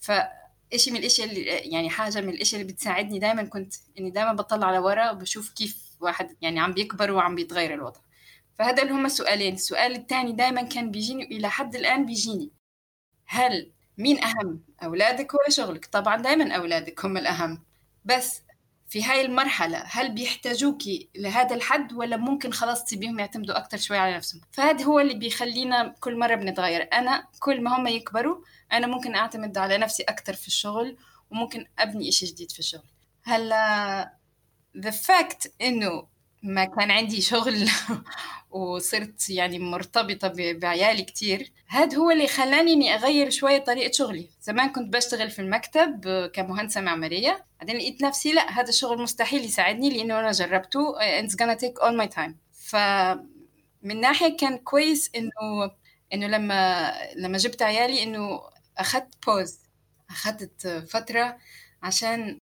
فإشي 0.06 0.92
من 0.92 0.98
الإشياء 0.98 1.28
اللي 1.28 1.42
يعني 1.46 1.90
حاجة 1.90 2.22
من 2.22 2.30
الإشياء 2.30 2.62
اللي 2.62 2.74
بتساعدني 2.74 3.20
دائما 3.20 3.44
كنت 3.44 3.74
إني 4.00 4.10
دائما 4.10 4.34
بطلع 4.34 4.68
على 4.68 4.78
ورا 4.78 5.12
وبشوف 5.12 5.52
كيف 5.54 5.78
واحد 6.00 6.36
يعني 6.42 6.60
عم 6.60 6.74
بيكبر 6.74 7.12
وعم 7.12 7.36
بيتغير 7.36 7.74
الوضع. 7.74 8.00
فهذا 8.60 8.84
اللي 8.84 8.94
هم 8.94 9.06
السؤالين. 9.06 9.54
السؤال 9.54 9.96
الثاني 9.96 10.32
دائما 10.32 10.62
كان 10.62 10.92
بيجيني 10.92 11.24
إلى 11.24 11.50
حد 11.50 11.76
الآن 11.76 12.06
بيجيني. 12.06 12.52
هل 13.26 13.72
مين 13.98 14.24
أهم؟ 14.24 14.64
أولادك 14.84 15.34
ولا 15.34 15.50
شغلك؟ 15.50 15.86
طبعا 15.86 16.22
دائما 16.22 16.56
أولادك 16.56 17.06
هم 17.06 17.18
الأهم. 17.18 17.64
بس 18.06 18.42
في 18.88 19.04
هاي 19.04 19.22
المرحلة 19.22 19.84
هل 19.86 20.12
بيحتاجوكي 20.12 21.10
لهذا 21.16 21.56
الحد 21.56 21.94
ولا 21.94 22.18
ممكن 22.18 22.52
خلاص 22.52 22.84
تسيبيهم 22.84 23.20
يعتمدوا 23.20 23.58
أكتر 23.58 23.78
شوي 23.78 23.98
على 23.98 24.16
نفسهم؟ 24.16 24.42
فهذا 24.52 24.84
هو 24.84 25.00
اللي 25.00 25.14
بيخلينا 25.14 25.96
كل 26.00 26.20
مرة 26.20 26.36
بنتغير. 26.36 26.90
أنا 26.94 27.28
كل 27.40 27.62
ما 27.62 27.78
هم 27.78 27.88
يكبروا 27.88 28.38
أنا 28.72 28.88
ممكن 28.88 29.16
أعتمد 29.16 29.58
على 29.58 29.78
نفسي 29.78 30.04
أكتر 30.04 30.34
في 30.34 30.48
الشغل 30.48 30.98
وممكن 31.32 31.66
أبني 31.80 32.10
إشي 32.10 32.26
جديد 32.26 32.52
في 32.52 32.60
الشغل. 32.60 32.90
هلا 33.24 34.14
the 34.78 34.92
fact 34.92 35.50
إنه 35.62 36.08
ما 36.44 36.66
كان 36.66 36.92
عندي 36.92 37.22
شغل 37.22 37.70
وصرت 38.52 39.30
يعني 39.30 39.60
مرتبطة 39.60 40.34
بعيالي 40.36 41.04
كتير 41.04 41.52
هذا 41.68 41.98
هو 41.98 42.12
اللي 42.12 42.28
خلاني 42.28 42.74
إني 42.74 42.96
أغير 42.96 43.30
شوية 43.30 43.58
طريقة 43.58 43.92
شغلي. 43.92 44.30
زمان 44.42 44.70
كنت 44.70 44.94
بشتغل 44.94 45.32
في 45.32 45.40
المكتب 45.40 46.08
كمهندسة 46.34 46.82
معمارية 46.82 47.46
بعدين 47.60 47.78
لقيت 47.78 48.04
نفسي 48.04 48.32
لا 48.32 48.52
هذا 48.52 48.70
الشغل 48.70 49.02
مستحيل 49.02 49.46
يساعدني 49.46 49.90
لأنه 49.90 50.20
أنا 50.20 50.32
جربته 50.32 50.94
it's 51.22 51.32
gonna 51.32 51.60
take 51.60 51.84
all 51.84 51.96
my 52.02 52.16
time. 52.16 52.32
فمن 52.52 54.02
ناحية 54.02 54.38
كان 54.38 54.58
كويس 54.58 55.12
إنه 55.16 55.72
إنه 56.14 56.28
لما 56.28 56.92
لما 57.16 57.38
جبت 57.38 57.62
عيالي 57.62 58.04
إنه 58.04 58.42
أخذت 58.77 59.25
بوز 59.27 59.60
أخذت 60.10 60.67
فترة 60.67 61.38
عشان 61.84 62.39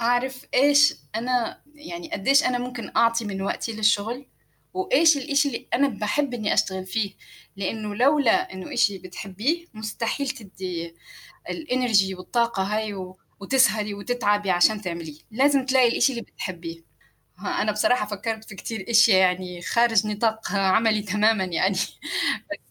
أعرف 0.00 0.46
إيش 0.54 0.94
أنا 1.14 1.62
يعني 1.74 2.10
قديش 2.12 2.44
أنا 2.44 2.58
ممكن 2.58 2.92
أعطي 2.96 3.24
من 3.24 3.42
وقتي 3.42 3.72
للشغل 3.72 4.26
وإيش 4.74 5.16
الإشي 5.16 5.48
اللي 5.48 5.68
أنا 5.74 5.88
بحب 5.88 6.34
إني 6.34 6.54
أشتغل 6.54 6.86
فيه. 6.86 7.14
لأنه 7.56 7.94
لولا 7.94 8.52
إنه 8.52 8.74
إشي 8.74 8.98
بتحبيه 8.98 9.66
مستحيل 9.74 10.28
تدي 10.28 10.94
ال 11.50 11.59
energy 11.59 12.14
والطاقة 12.14 12.62
هاي 12.62 12.94
و... 12.94 13.18
وتسهري 13.40 13.94
وتتعبي 13.94 14.50
عشان 14.50 14.82
تعمليه. 14.82 15.20
لازم 15.30 15.66
تلاقي 15.66 15.88
الإشي 15.88 16.12
اللي 16.12 16.22
بتحبيه. 16.22 16.84
أنا 17.40 17.72
بصراحة 17.72 18.06
فكرت 18.06 18.44
في 18.44 18.54
كتير 18.54 18.86
أشياء 18.90 19.18
يعني 19.18 19.62
خارج 19.62 20.06
نطاق 20.06 20.52
عملي 20.52 21.02
تماما 21.02 21.44
يعني. 21.44 21.78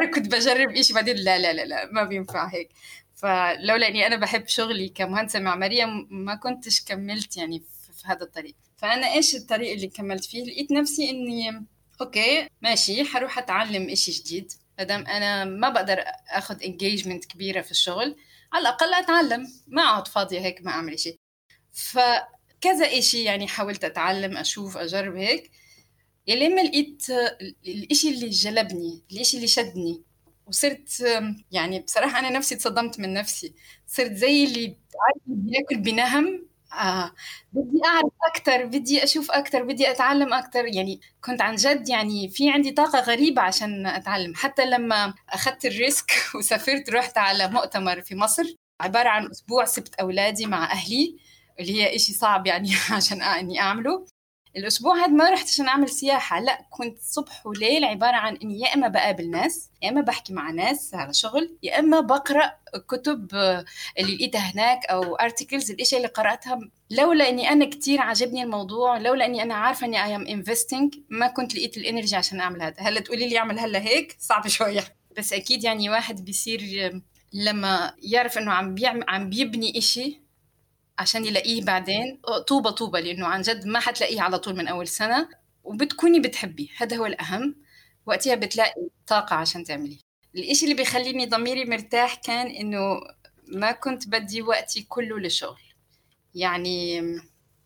مرة 0.00 0.10
كنت 0.10 0.26
بجرب 0.34 0.70
إشي 0.70 0.92
بعدين؟ 0.94 1.16
لا 1.16 1.38
لا 1.38 1.52
لا 1.52 1.64
لا 1.64 1.92
ما 1.92 2.04
بينفع 2.04 2.46
هيك. 2.46 2.68
فلولا 3.14 3.88
إني 3.88 4.06
أنا 4.06 4.16
بحب 4.16 4.48
شغلي 4.48 4.88
كمهندسة 4.88 5.40
معماريه 5.40 5.84
ما 6.10 6.34
كنتش 6.34 6.84
كملت 6.84 7.36
يعني 7.36 7.62
في 7.92 8.02
هذا 8.04 8.22
الطريق. 8.22 8.54
فأنا 8.76 9.12
إيش 9.12 9.34
الطريق 9.34 9.72
اللي 9.72 9.86
كملت 9.88 10.24
فيه؟ 10.24 10.44
لقيت 10.44 10.72
نفسي 10.72 11.10
إني 11.10 11.66
أوكي 12.00 12.48
ماشي 12.62 13.04
حروح 13.04 13.38
أتعلم 13.38 13.90
إشي 13.90 14.12
جديد. 14.12 14.52
مادام 14.78 15.06
أنا 15.06 15.44
ما 15.44 15.68
بقدر 15.68 16.04
أخذ 16.30 16.62
engagement 16.64 17.24
كبيرة 17.24 17.60
في 17.60 17.70
الشغل 17.70 18.16
على 18.52 18.62
الأقل 18.62 18.94
أتعلم. 18.94 19.48
ما 19.68 19.82
أقعد 19.82 20.08
فاضية 20.08 20.40
هيك 20.40 20.64
ما 20.64 20.70
أعمل 20.70 20.98
شيء 20.98 21.16
فكذا 21.72 22.98
إشي 22.98 23.22
يعني 23.22 23.48
حاولت 23.48 23.84
أتعلم 23.84 24.36
أشوف 24.36 24.76
أجرب 24.76 25.16
هيك. 25.16 25.50
لما 26.36 26.60
لقيت 26.60 27.06
الإشي 27.66 28.08
اللي 28.10 28.28
جلبني 28.28 29.02
الإشي 29.12 29.36
اللي 29.36 29.48
شدني 29.48 30.02
وصرت 30.46 31.04
يعني 31.52 31.80
بصراحة 31.80 32.18
أنا 32.18 32.30
نفسي 32.30 32.56
تصدمت 32.56 33.00
من 33.00 33.12
نفسي. 33.14 33.54
صرت 33.86 34.12
زي 34.12 34.44
اللي 34.44 34.76
بياكل 35.26 35.76
بنهم. 35.76 36.48
آه 36.80 37.12
بدي 37.52 37.80
أعرف 37.86 38.12
أكثر 38.34 38.64
بدي 38.66 39.04
أشوف 39.04 39.30
أكثر 39.30 39.62
بدي 39.62 39.90
أتعلم 39.90 40.34
أكثر 40.34 40.64
يعني 40.66 41.00
كنت 41.24 41.42
عن 41.42 41.54
جد 41.56 41.88
يعني 41.88 42.28
في 42.28 42.50
عندي 42.50 42.70
طاقة 42.70 43.00
غريبة 43.00 43.42
عشان 43.42 43.86
أتعلم. 43.86 44.34
حتى 44.34 44.64
لما 44.66 45.14
أخذت 45.28 45.64
ال 45.66 45.75
risk 45.75 46.10
وسافرت 46.38 46.90
رحت 46.90 47.18
على 47.18 47.48
مؤتمر 47.48 48.00
في 48.00 48.14
مصر 48.16 48.44
عبارة 48.80 49.08
عن 49.08 49.30
أسبوع 49.30 49.64
سبت 49.64 49.94
أولادي 49.94 50.46
مع 50.46 50.72
أهلي 50.72 51.16
اللي 51.60 51.72
هي 51.82 51.96
إشي 51.96 52.12
صعب 52.12 52.46
يعني 52.46 52.70
عشان 52.96 53.22
إني 53.22 53.60
أعمله. 53.60 54.17
الأسبوع 54.56 54.96
هذا 54.96 55.06
ما 55.06 55.30
رحت 55.30 55.46
عشان 55.46 55.68
أعمل 55.68 55.88
سياحة 55.88 56.40
لا 56.40 56.66
كنت 56.70 56.98
صبح 57.00 57.46
وليل 57.46 57.84
عبارة 57.84 58.16
عن 58.16 58.36
إني 58.36 58.60
يا 58.60 58.74
إما 58.74 58.88
بقابل 58.88 59.30
ناس 59.30 59.70
يا 59.82 59.88
إما 59.88 60.00
بحكي 60.00 60.32
مع 60.32 60.50
ناس 60.50 60.94
على 60.94 61.14
شغل 61.14 61.58
يا 61.62 61.78
إما 61.78 62.00
بقرأ 62.00 62.52
كتب 62.88 63.34
اللي 63.98 64.16
لقيتها 64.16 64.40
هناك 64.40 64.86
أو 64.86 65.14
articles 65.14 65.70
الإشي 65.70 65.96
اللي 65.96 66.08
قرأتها. 66.08 66.60
لولا 66.90 67.28
إني 67.28 67.48
أنا 67.48 67.64
كتير 67.70 68.00
عجبني 68.00 68.42
الموضوع 68.42 68.98
لولا 68.98 69.26
إني 69.26 69.42
أنا 69.42 69.54
عارفة 69.54 69.86
إني 69.86 70.04
I 70.04 70.16
am 70.16 70.26
investing 70.26 70.94
ما 71.08 71.26
كنت 71.26 71.54
لقيت 71.54 71.76
ال 71.76 71.82
energy 71.82 72.16
عشان 72.16 72.40
أعمل 72.40 72.62
هذا. 72.62 72.76
هلا 72.78 73.00
تقولي 73.00 73.28
لي 73.28 73.38
أعمل 73.38 73.58
هلا 73.58 73.78
هيك؟ 73.82 74.16
صعب 74.20 74.48
شوية. 74.48 74.84
بس 75.18 75.32
أكيد 75.32 75.64
يعني 75.64 75.90
واحد 75.90 76.24
بيصير 76.24 76.62
لما 77.32 77.94
يعرف 78.02 78.38
إنه 78.38 78.52
عم 78.52 78.74
بيعمل 78.74 79.04
عم 79.08 79.30
بيبني 79.30 79.78
إشي 79.78 80.27
عشان 80.98 81.24
يلاقيه 81.24 81.64
بعدين. 81.64 82.20
طوبة 82.46 82.70
طوبة 82.70 83.00
لأنه 83.00 83.26
عن 83.26 83.42
جد 83.42 83.66
ما 83.66 83.80
حتلاقيه 83.80 84.20
على 84.20 84.38
طول 84.38 84.56
من 84.56 84.68
أول 84.68 84.88
سنة. 84.88 85.28
وبتكوني 85.64 86.20
بتحبيه. 86.20 86.68
هذا 86.78 86.96
هو 86.96 87.06
الأهم. 87.06 87.56
وقتها 88.06 88.34
بتلاقي 88.34 88.88
طاقة 89.06 89.36
عشان 89.36 89.64
تعمليه. 89.64 89.98
الإشي 90.36 90.64
اللي 90.64 90.76
بيخليني 90.76 91.26
ضميري 91.26 91.64
مرتاح 91.64 92.14
كان 92.14 92.46
إنه 92.46 93.00
ما 93.48 93.72
كنت 93.72 94.08
بدي 94.08 94.42
وقتي 94.42 94.82
كله 94.82 95.18
للشغل 95.18 95.60
يعني 96.34 97.02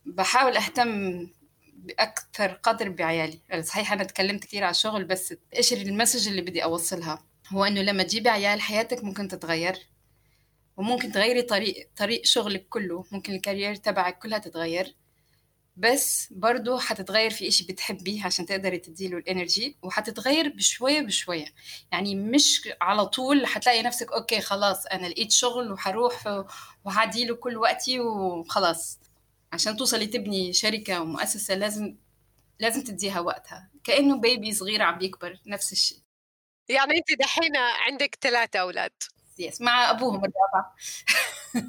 بحاول 0.07 0.57
أهتم 0.57 1.27
بأكثر 1.75 2.53
قدر 2.53 2.89
بعيالي. 2.89 3.41
صحيح 3.63 3.93
أنا 3.93 4.05
تكلمت 4.05 4.45
كثير 4.45 4.65
على 4.65 4.71
الشغل 4.71 5.05
بس 5.05 5.35
إيش 5.57 5.73
المسج 5.73 6.29
اللي 6.29 6.43
بدي 6.43 6.65
أوصلها؟ 6.65 7.25
هو 7.49 7.65
إنه 7.65 7.83
لما 7.83 8.03
تجيبي 8.03 8.29
عيال 8.29 8.61
حياتك 8.61 9.05
ممكن 9.05 9.29
تتغير. 9.29 9.79
وممكن 10.83 11.13
تغيري 11.13 11.43
طريق 11.43 11.89
طريق 11.97 12.25
شغلك 12.25 12.69
كله. 12.69 13.05
ممكن 13.13 13.35
ال 13.35 13.40
career 13.40 13.75
تبعك 13.75 14.19
كلها 14.19 14.39
تتغير. 14.39 14.97
بس 15.77 16.29
برضه 16.33 16.79
حتتغير 16.79 17.31
في 17.31 17.49
إشي 17.49 17.65
بتحبيه 17.65 18.25
عشان 18.25 18.47
تقدري 18.47 18.79
تديله 18.79 19.19
ال 19.19 19.27
energy 19.27 19.77
وحتتغير 19.83 20.49
بشوية 20.49 21.01
بشوية. 21.01 21.47
يعني 21.93 22.15
مش 22.15 22.69
على 22.81 23.07
طول 23.07 23.47
حتلاقي 23.47 23.83
نفسك 23.83 24.13
أوكي 24.13 24.41
خلاص 24.41 24.87
أنا 24.87 25.07
لقيت 25.07 25.33
شغل 25.33 25.73
وحروح 25.73 26.45
وهديله 26.85 27.35
كل 27.35 27.57
وقتي 27.57 28.01
وخلاص. 28.01 28.99
عشان 29.53 29.77
توصلي 29.77 30.07
تبني 30.07 30.53
شركة 30.53 31.01
ومؤسسة 31.01 31.55
لازم 31.55 31.97
لازم 32.61 32.85
تديها 32.85 33.21
وقتها. 33.21 33.71
كأنه 33.85 34.21
baby 34.21 34.53
صغير 34.55 34.83
عم 34.83 34.99
بيكبر 34.99 35.39
نفس 35.47 35.73
الشيء. 35.73 35.99
يعني 36.69 36.93
أنت 36.99 37.21
دحين 37.21 37.57
عندك 37.57 38.19
ثلاثة 38.21 38.59
أولاد. 38.59 38.93
يس 39.41 39.61
مع 39.61 39.91
أبوهم 39.91 40.23
الرابع. 40.25 40.71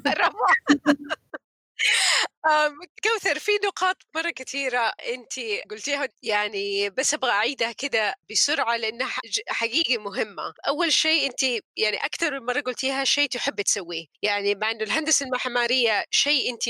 الرابع. 0.06 0.54
كوثر 3.04 3.38
في 3.38 3.52
نقاط 3.66 3.96
مرة 4.16 4.30
كثيرة 4.30 4.78
أنت 5.08 5.32
قلتيها 5.70 6.08
يعني 6.22 6.90
بس 6.90 7.14
أبغى 7.14 7.30
أعيدها 7.30 7.72
كده 7.72 8.14
بسرعة 8.30 8.76
لأنها 8.76 9.08
حقيقي 9.48 9.98
مهمة. 9.98 10.54
أول 10.68 10.92
شيء 10.92 11.26
أنت 11.30 11.42
يعني 11.76 11.96
أكثر 12.04 12.40
من 12.40 12.46
مرة 12.46 12.60
قلتيها 12.60 13.04
شيء 13.04 13.28
تحبي 13.28 13.62
تسويه. 13.62 14.06
يعني 14.22 14.54
مع 14.54 14.70
أنه 14.70 14.84
الهندسة 14.84 15.26
المعمارية 15.26 16.04
شيء 16.10 16.52
أنت 16.54 16.64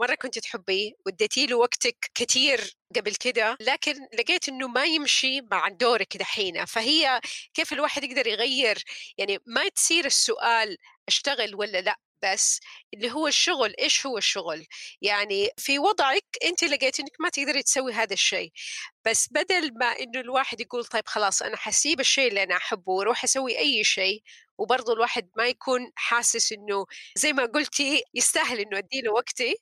مرة 0.00 0.14
كنت 0.14 0.38
تحبيه 0.38 0.92
واديتي 1.06 1.46
له 1.46 1.56
وقتك 1.56 1.96
كثير 2.14 2.60
قبل 2.96 3.14
كده 3.14 3.56
لكن 3.60 3.94
لقيت 4.18 4.48
إنه 4.48 4.68
ما 4.68 4.84
يمشي 4.84 5.40
مع 5.40 5.68
دورك 5.68 6.16
دحين 6.16 6.64
فهي 6.64 7.20
كيف 7.54 7.72
الواحد 7.72 8.04
يقدر 8.04 8.26
يغير؟ 8.26 8.84
يعني 9.18 9.38
ما 9.46 9.68
تصير 9.68 10.04
السؤال 10.06 10.76
أشتغل 11.08 11.54
ولا 11.54 11.80
لأ. 11.80 11.96
بس 12.22 12.60
اللي 12.94 13.10
هو 13.12 13.26
الشغل 13.26 13.74
إيش 13.80 14.06
هو 14.06 14.18
الشغل؟ 14.18 14.66
يعني 15.02 15.50
في 15.56 15.78
وضعك 15.78 16.24
أنت 16.44 16.64
لقيت 16.64 17.00
إنك 17.00 17.12
ما 17.20 17.28
تقدري 17.28 17.62
تسوي 17.62 17.92
هذا 17.92 18.12
الشيء 18.12 18.52
بس 19.04 19.28
بدل 19.30 19.78
ما 19.78 19.86
إنه 19.86 20.20
الواحد 20.20 20.60
يقول 20.60 20.84
طيب 20.84 21.06
خلاص 21.06 21.42
أنا 21.42 21.56
حسيب 21.56 22.00
الشيء 22.00 22.28
اللي 22.28 22.42
أنا 22.42 22.56
أحبه 22.56 22.92
وأروح 22.92 23.24
أسوي 23.24 23.58
أي 23.58 23.84
شيء 23.84 24.22
وبرضه 24.58 24.92
الواحد 24.92 25.30
ما 25.36 25.46
يكون 25.46 25.92
حاسس 25.96 26.52
إنه 26.52 26.86
زي 27.16 27.32
ما 27.32 27.44
قلتي 27.44 28.02
يستاهل 28.14 28.60
إنه 28.60 28.78
اديله 28.78 29.12
وقتي 29.12 29.56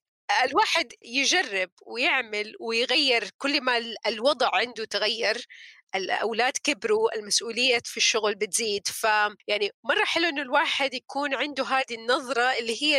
الواحد 0.44 0.92
يجرب 1.02 1.70
ويعمل 1.86 2.54
ويغير 2.60 3.30
كل 3.38 3.60
ما 3.60 3.96
الوضع 4.06 4.50
عنده 4.54 4.84
تغير 4.84 5.46
الأولاد 5.94 6.52
كبروا 6.62 7.14
المسؤوليه 7.16 7.80
في 7.85 7.96
الشغل 7.96 8.35
بتزيد 8.35 8.88
ف 8.88 9.04
يعني 9.48 9.70
مرة 9.85 10.04
حلو 10.04 10.28
إنه 10.28 10.42
الواحد 10.42 10.94
يكون 10.94 11.35
عنده 11.35 11.64
هذه 11.64 11.94
النظرة 11.94 12.52
اللي 12.59 12.83
هي 12.83 12.98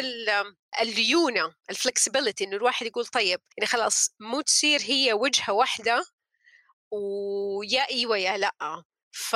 الليونة 0.81 1.55
الفلكسبيليتي 1.69 2.43
إنه 2.43 2.55
الواحد 2.55 2.85
يقول 2.85 3.05
طيب 3.05 3.39
يعني 3.57 3.67
خلاص 3.67 4.15
مو 4.19 4.41
تصير 4.41 4.81
هي 4.81 5.13
وجهة 5.13 5.53
واحدة 5.53 6.05
ويا 6.91 7.89
إيوه 7.91 8.17
يا 8.17 8.37
لأ. 8.37 8.83
ف 9.11 9.35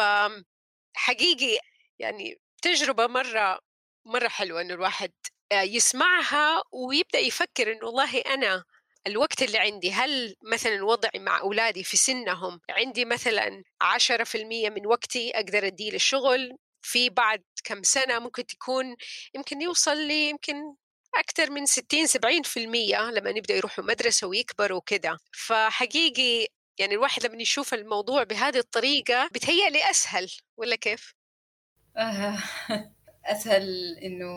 حقيقي 0.96 1.60
يعني 2.00 2.42
تجربة 2.62 3.08
مرة 3.08 3.60
مرة 4.06 4.28
حلوة 4.28 4.62
إنه 4.62 4.74
الواحد 4.74 5.12
يسمعها 5.54 6.64
ويبدأ 6.72 7.20
يفكر 7.20 7.72
إنه 7.72 7.86
والله 7.86 8.18
أنا 8.22 8.64
الوقت 9.08 9.44
اللي 9.44 9.58
عندي 9.58 9.92
هل 9.92 10.36
مثلا 10.44 10.86
وضعي 10.86 11.20
مع 11.20 11.40
أولادي 11.40 11.84
في 11.84 11.98
سنهم 11.98 12.60
عندي 12.70 13.06
مثلا 13.06 13.64
10% 13.82 14.70
من 14.70 14.86
وقتي 14.86 15.32
أقدر 15.36 15.68
أديه 15.68 15.92
للشغل 15.92 16.58
في 16.82 17.10
بعد 17.10 17.44
كم 17.64 17.84
سنة 17.84 18.20
ممكن 18.20 18.46
تكون 18.46 18.96
يمكن 19.36 19.62
يوصل 19.62 19.98
لي 19.98 20.30
يمكن 20.30 20.56
أكثر 21.16 21.52
من 21.52 21.66
60 21.66 22.08
70% 22.08 22.58
لما 23.12 23.32
نبدأ 23.32 23.54
يروحوا 23.54 23.84
مدرسة 23.84 24.28
ويكبروا 24.28 24.78
وكذا 24.78 25.18
فحقيقي 25.34 26.48
يعني 26.80 26.94
الواحد 26.94 27.26
لما 27.26 27.42
يشوف 27.42 27.74
الموضوع 27.74 28.24
بهذه 28.24 28.58
الطريقة 28.58 29.28
بتهيألي 29.34 29.90
أسهل 29.90 30.28
ولا 30.58 30.76
كيف؟ 30.76 31.14
آه، 31.98 32.38
أسهل 33.26 33.98
إنه 34.04 34.28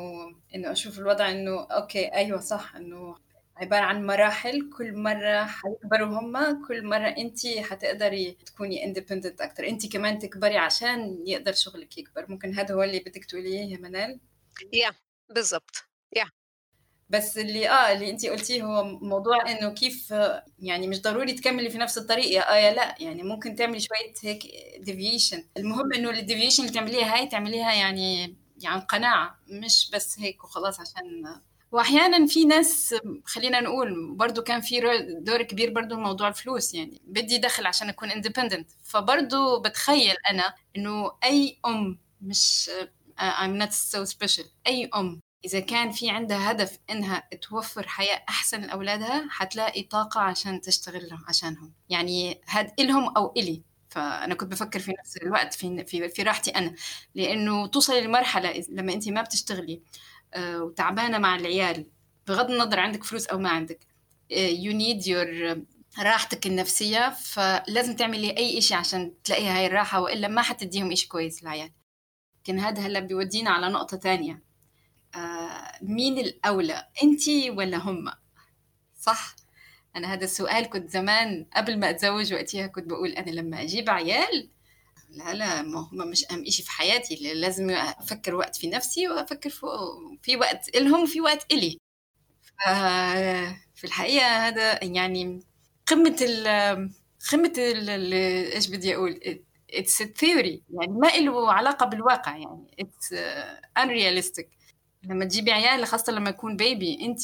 إنه 0.55 0.73
أشوف 0.73 0.99
الوضع 0.99 1.31
إنه 1.31 1.67
أوكي 1.71 2.15
أيوة 2.15 2.41
صح 2.41 2.77
إنه 2.77 3.17
عبارة 3.57 3.83
عن 3.83 4.07
مراحل 4.07 4.71
كل 4.79 4.97
مرة 4.97 5.45
حيكبروا 5.45 6.19
هم 6.21 6.67
كل 6.67 6.87
مرة 6.87 7.09
أنت 7.09 7.47
حتقدري 7.59 8.37
تكوني 8.47 8.85
independent 8.85 9.41
أكتر. 9.41 9.69
أنت 9.69 9.93
كمان 9.93 10.19
تكبري 10.19 10.57
عشان 10.57 11.23
يقدر 11.27 11.53
شغلك 11.53 11.99
يكبر. 11.99 12.27
ممكن 12.29 12.55
هذا 12.55 12.75
هو 12.75 12.83
اللي 12.83 12.99
بدك 12.99 13.25
تقوليه 13.25 13.73
يا 13.73 13.79
منال؟ 13.79 14.21
yeah 14.73 14.91
yeah, 14.91 14.95
بالضبط. 15.35 16.25
yeah. 16.25 16.27
yeah. 16.27 16.29
بس 17.11 17.39
اللي 17.39 17.69
آه 17.69 17.93
اللي 17.93 18.11
انت 18.11 18.27
قلتيه 18.27 18.63
هو 18.63 18.85
موضوع 18.85 19.51
إنه 19.51 19.75
كيف 19.75 20.15
يعني 20.59 20.89
مش 20.89 21.03
ضروري 21.03 21.33
تكملي 21.33 21.71
في 21.71 21.79
نفس 21.79 21.99
الطريق. 21.99 22.27
يا 22.27 22.53
آه 22.53 22.57
يا 22.57 22.75
لأ. 22.75 22.95
يعني 23.01 23.23
ممكن 23.23 23.55
تعملي 23.55 23.81
شوية 23.81 24.15
هيك 24.23 24.43
deviation 24.79 25.45
المهم 25.57 25.93
إنه 25.93 26.11
ال 26.11 26.16
deviation 26.16 26.63
اللي 26.63 26.75
تعمليها 26.75 27.15
هاي 27.17 27.27
تعمليها 27.27 27.73
يعني 27.75 28.37
يعني 28.63 28.81
قناعة 28.81 29.39
مش 29.49 29.91
بس 29.95 30.19
هيك 30.19 30.45
وخلاص 30.45 30.81
عشان 30.81 31.25
وأحيانا 31.73 32.27
في 32.27 32.45
ناس 32.45 32.95
خلينا 33.25 33.61
نقول 33.61 34.15
برضو 34.15 34.43
كان 34.43 34.61
في 34.61 34.81
دور 35.21 35.43
كبير 35.43 35.73
برضو 35.73 35.97
موضوع 35.97 36.29
الفلوس 36.29 36.75
يعني. 36.75 37.03
بدي 37.05 37.39
دخل 37.39 37.67
عشان 37.67 37.89
أكون 37.89 38.11
independent 38.11 38.71
فبرضو 38.83 39.61
بتخيل 39.61 40.17
أنا 40.31 40.55
إنه 40.77 41.13
أي 41.25 41.59
أم 41.67 41.99
مش 42.21 42.71
uh, 43.19 43.23
I'm 43.23 43.63
not 43.63 43.73
so 43.73 44.13
special. 44.15 44.47
أي 44.67 44.91
أم 44.95 45.21
إذا 45.45 45.61
كان 45.61 45.91
في 45.91 46.11
عندها 46.11 46.51
هدف 46.51 46.79
إنها 46.91 47.29
توفر 47.43 47.89
حياة 47.89 48.25
أحسن 48.29 48.61
لأولادها 48.61 49.27
حتلاقي 49.31 49.83
طاقة 49.83 50.21
عشان 50.21 50.61
تشتغل 50.61 51.09
عشانهم. 51.29 51.73
يعني 51.89 52.41
هاد 52.49 52.73
إلهم 52.81 53.17
أو 53.17 53.33
إلي. 53.37 53.63
فأنا 53.89 54.35
كنت 54.35 54.53
بفكر 54.53 54.79
في 54.81 54.93
نفس 55.01 55.17
الوقت 55.17 55.55
في 55.55 55.85
في, 55.85 56.09
في 56.09 56.23
راحتي 56.23 56.51
أنا. 56.51 56.75
لأنه 57.15 57.67
توصلي 57.67 58.01
لمرحلة 58.01 58.65
لما 58.69 58.93
انت 58.93 59.09
ما 59.09 59.23
بتشتغلي 59.23 59.75
آه، 59.75 59.81
وتعبانة 60.37 61.19
مع 61.19 61.37
العيال. 61.37 61.87
بغض 62.27 62.51
النظر 62.51 62.81
عندك 62.81 63.05
فلوس 63.05 63.27
أو 63.27 63.39
ما 63.39 63.49
عندك. 63.49 63.87
يو 64.31 64.73
نيد 64.73 65.07
يور 65.07 65.63
راحتك 65.99 66.47
النفسية 66.47 67.11
فلازم 67.11 67.97
تعملي 67.97 68.37
أي 68.37 68.59
إشي 68.59 68.75
عشان 68.75 69.13
تلاقيها 69.25 69.59
هاي 69.59 69.67
الراحة 69.67 70.01
وإلا 70.01 70.29
ما 70.29 70.43
حتديهم 70.43 70.93
إشي 70.93 71.09
كويس 71.09 71.43
للعيال. 71.43 71.71
لكن 72.41 72.59
هذا 72.59 72.83
هلا 72.83 73.01
بيودينا 73.01 73.51
على 73.51 73.69
نقطة 73.69 73.97
تانية. 73.97 74.43
آه 75.15 75.73
مين 75.83 76.19
الأولى 76.19 76.89
أنتي 77.03 77.51
ولا 77.51 77.77
هم؟ 77.77 78.13
صح؟ 79.01 79.37
أنا 79.97 80.13
هذا 80.13 80.25
السؤال 80.25 80.71
كنت 80.71 80.91
زمان 80.91 81.47
قبل 81.57 81.79
ما 81.79 81.91
أتزوج 81.91 82.35
وقتها 82.35 82.67
كنت 82.67 82.87
بقول 82.87 83.11
أنا 83.11 83.31
لما 83.31 83.63
أجيب 83.63 83.91
عيال 83.91 84.51
لا 85.13 85.35
لا 85.35 85.63
ما 85.63 85.81
هم 85.81 86.09
مش 86.11 86.25
أهم 86.31 86.45
إشي 86.47 86.63
في 86.63 86.71
حياتي 86.71 87.35
لازم 87.35 87.71
أفكر 87.71 88.35
وقت 88.35 88.57
في 88.57 88.67
نفسي 88.71 89.09
وأفكر 89.09 89.51
في, 90.23 90.37
وقت 90.37 90.77
إلهم 90.77 91.03
وفي 91.03 91.21
وقت 91.21 91.53
إلي. 91.53 91.79
في 93.75 93.85
الحقيقة 93.85 94.27
هذا 94.49 94.85
يعني 94.85 95.41
قمة 95.87 96.17
ال 96.23 96.91
قمة 97.33 97.53
ال 97.59 98.13
إيش 98.55 98.69
بدي 98.69 98.95
أقول؟ 98.95 99.21
it's 99.71 100.03
theory 100.03 100.63
يعني 100.71 100.93
ما 100.93 101.09
له 101.09 101.53
علاقة 101.53 101.87
بالواقع 101.87 102.37
يعني 102.37 102.75
it's 102.81 103.15
unrealistic. 103.79 104.47
لما 105.05 105.25
تجيبي 105.25 105.53
عيال 105.53 105.87
خاصة 105.87 106.13
لما 106.13 106.31
يكون 106.31 106.57
بيبي 106.57 106.99
انت 107.07 107.21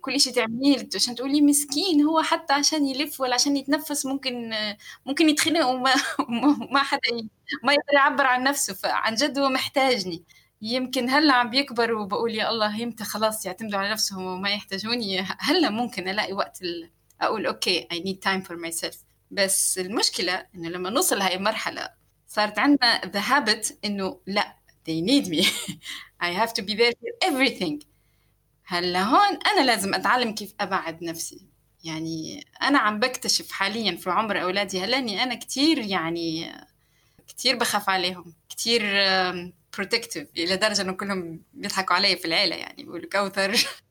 كل 0.00 0.20
شيء 0.20 0.32
تعمليه 0.32 0.88
عشان 0.94 1.14
تقولي 1.14 1.40
مسكين 1.40 2.02
هو 2.02 2.22
حتى 2.22 2.52
عشان 2.52 2.86
يلف 2.86 3.20
ولا 3.20 3.34
عشان 3.34 3.56
يتنفس 3.56 4.06
ممكن 4.06 4.54
ممكن 5.06 5.28
يتخنق 5.28 5.66
وما 5.66 5.94
ما 6.72 6.82
حدا 6.82 7.00
ما 7.64 7.72
يقدر 7.72 7.94
يعبر 7.94 8.26
عن 8.26 8.42
نفسه. 8.42 8.74
فعن 8.74 9.14
جد 9.14 9.38
هو 9.38 9.48
محتاجني. 9.48 10.24
يمكن 10.62 11.10
هلأ 11.10 11.34
عم 11.34 11.50
بيكبروا 11.50 12.02
وبقول 12.02 12.34
يا 12.34 12.50
الله 12.50 12.80
يمتى 12.80 13.04
خلاص 13.04 13.46
يعتمدوا 13.46 13.78
على 13.78 13.90
نفسهم 13.90 14.24
وما 14.26 14.50
يحتاجوني. 14.50 15.20
هلأ 15.38 15.70
ممكن 15.70 16.08
ألاقي 16.08 16.32
وقت 16.32 16.58
أقول 17.20 17.46
أوكي 17.46 17.88
I 17.92 17.96
need 17.96 18.18
time 18.30 18.46
for 18.48 18.56
myself. 18.56 18.96
بس 19.30 19.78
المشكلة 19.78 20.46
إنه 20.54 20.68
لما 20.68 20.90
نوصل 20.90 21.20
هاي 21.20 21.34
المرحلة 21.36 21.88
صارت 22.26 22.58
عندنا 22.58 23.00
the 23.00 23.20
habit 23.30 23.72
إنه 23.84 24.20
لأ 24.26 24.56
they 24.86 25.00
need 25.00 25.26
me. 25.28 25.42
I 26.20 26.30
have 26.40 26.52
to 26.54 26.62
be 26.62 26.74
there 26.74 26.92
for 27.00 27.10
everything. 27.30 27.78
هلا 28.66 29.02
هون 29.02 29.38
أنا 29.46 29.66
لازم 29.66 29.94
أتعلم 29.94 30.34
كيف 30.34 30.54
أبعد 30.60 31.02
نفسي. 31.04 31.46
يعني 31.84 32.44
أنا 32.62 32.78
عم 32.78 33.00
بكتشف 33.00 33.50
حاليا 33.52 33.96
في 33.96 34.10
عمر 34.10 34.42
أولادي 34.42 34.80
هلا 34.84 34.98
إني 34.98 35.22
أنا 35.22 35.34
كتير 35.34 35.78
يعني 35.78 36.52
كتير 37.28 37.56
بخاف 37.56 37.88
عليهم 37.88 38.34
كتير 38.48 38.82
بروتكتيف 39.78 40.28
إلى 40.36 40.56
درجة 40.56 40.82
إنه 40.82 40.92
كلهم 40.92 41.42
بيضحكوا 41.52 41.96
علي 41.96 42.16
في 42.16 42.24
العيلة 42.24 42.56
يعني 42.56 42.82
بيقولوا 42.82 43.08
كوثر. 43.10 43.54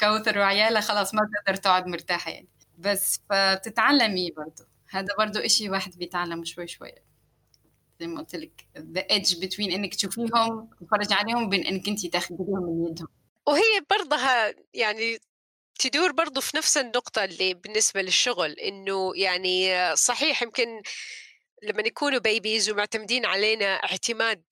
كوثر 0.00 0.38
وعيالها 0.38 0.80
خلاص 0.80 1.14
ما 1.14 1.22
بتقدر 1.22 1.56
تقعد 1.56 1.86
مرتاحة 1.86 2.30
يعني. 2.30 2.48
بس 2.78 3.20
فبتتعلمي 3.30 4.30
برضه 4.30 4.66
هذا 4.90 5.08
برضه 5.18 5.44
إشي 5.44 5.70
واحد 5.70 5.98
بيتعلم 5.98 6.44
شوي 6.44 6.66
شوي. 6.66 6.92
زي 8.00 8.06
ما 8.06 8.20
قلت 8.20 8.36
لك 8.36 8.66
the 8.78 9.00
edge 9.00 9.44
between 9.44 9.72
إنك 9.72 9.94
تشوفيهم 9.94 10.70
تتفرجي 10.80 11.14
عليهم 11.14 11.48
بين 11.48 11.66
إنك 11.66 11.88
انت 11.88 12.06
تاخذيهم 12.06 12.62
من 12.62 12.86
يدهم. 12.90 13.08
وهي 13.46 13.80
برضها 13.90 14.54
يعني 14.74 15.18
تدور 15.78 16.12
برضو 16.12 16.40
في 16.40 16.56
نفس 16.56 16.76
النقطة 16.76 17.24
اللي 17.24 17.54
بالنسبة 17.54 18.02
للشغل 18.02 18.52
إنه 18.52 19.12
يعني 19.16 19.96
صحيح 19.96 20.42
يمكن 20.42 20.82
لما 21.62 21.82
يكونوا 21.86 22.18
babies 22.18 22.70
ومعتمدين 22.70 23.26
علينا 23.26 23.74
اعتماد 23.74 24.42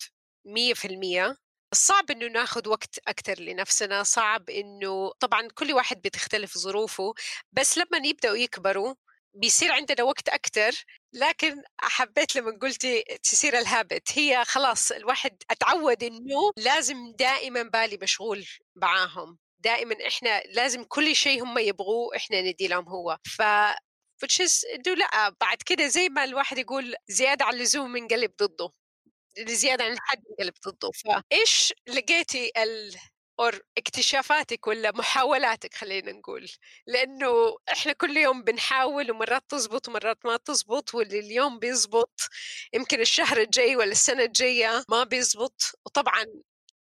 مية 0.45 0.75
في 0.75 0.85
المية 0.85 1.37
صعب 1.75 2.11
إنه 2.11 2.27
ناخذ 2.27 2.69
وقت 2.69 2.99
أكثر 3.09 3.41
لنفسنا 3.41 4.03
صعب 4.03 4.51
إنه 4.51 5.13
طبعا 5.21 5.49
كل 5.55 5.73
واحد 5.73 6.03
بتختلف 6.03 6.59
ظروفه 6.59 7.15
بس 7.53 7.79
لما 7.79 8.07
يبدأوا 8.07 8.37
يكبروا 8.37 8.95
بيصير 9.35 9.73
عندنا 9.73 10.03
وقت 10.03 10.29
أكثر 10.29 10.85
لكن 11.15 11.63
حبيت 11.81 12.37
لما 12.37 12.59
قلتي 12.63 13.03
تصير 13.23 13.59
الهابت 13.59 14.19
هي 14.19 14.45
خلاص 14.45 14.93
الواحد 14.93 15.43
اتعود 15.51 16.03
إنه 16.05 16.53
لازم 16.57 17.13
دائما 17.19 17.63
بالي 17.63 17.99
مشغول 18.03 18.47
معاهم. 18.77 19.39
دائما 19.59 19.97
إحنا 20.09 20.41
لازم 20.41 20.85
كل 20.85 21.17
شيء 21.17 21.43
هم 21.45 21.59
يبغوه 21.59 22.17
إحنا 22.17 22.41
ندي 22.43 22.69
لهم 22.69 22.89
هو. 22.89 23.19
ف 23.37 23.43
إنه 24.65 24.95
لا 24.95 25.29
بعد 25.41 25.59
كده 25.67 25.87
زي 25.89 26.09
ما 26.09 26.25
الواحد 26.25 26.59
يقول 26.59 26.95
زيادة 27.09 27.45
عن 27.45 27.55
اللزوم 27.55 27.93
منقلب 27.93 28.33
ضده 28.43 28.71
زيادة 29.39 29.85
عن 29.85 29.93
الحد 29.93 30.23
منقلب 30.31 30.55
ضده. 30.69 30.91
فايش 30.93 31.73
لقيتي 31.89 32.53
ال 32.57 32.97
اور 33.41 33.61
اكتشافاتك 33.79 34.67
ولا 34.67 34.93
محاولاتك 34.93 35.75
خلينا 35.75 36.13
نقول. 36.13 36.49
لأنه 36.87 37.57
إحنا 37.73 37.93
كل 37.93 38.17
يوم 38.17 38.43
بنحاول 38.43 39.11
ومرات 39.11 39.43
تزبط 39.49 39.89
ومرات 39.89 40.19
ما 40.27 40.37
تزبط 40.37 40.95
واللي 40.95 41.19
اليوم 41.19 41.59
بيزبط 41.59 42.21
يمكن 42.75 43.01
الشهر 43.01 43.37
الجاي 43.41 43.77
ولا 43.77 43.93
السنة 43.93 44.23
الجاية 44.25 44.85
ما 44.89 45.05
بيزبط. 45.05 45.63
وطبعا 45.87 46.27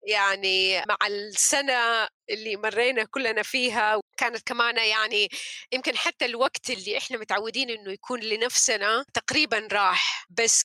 يعني 0.06 0.78
مع 0.88 0.96
السنة 1.06 2.08
اللي 2.30 2.56
مرينا 2.56 3.04
كلنا 3.04 3.42
فيها 3.42 3.96
وكانت 3.96 4.42
كمان 4.46 4.76
يعني 4.76 5.28
يمكن 5.72 5.96
حتى 5.96 6.24
الوقت 6.24 6.70
اللي 6.70 6.98
إحنا 6.98 7.18
متعودين 7.18 7.70
إنه 7.70 7.92
يكون 7.92 8.20
لنفسنا 8.20 9.04
تقريبا 9.14 9.68
راح. 9.72 10.26
بس 10.30 10.62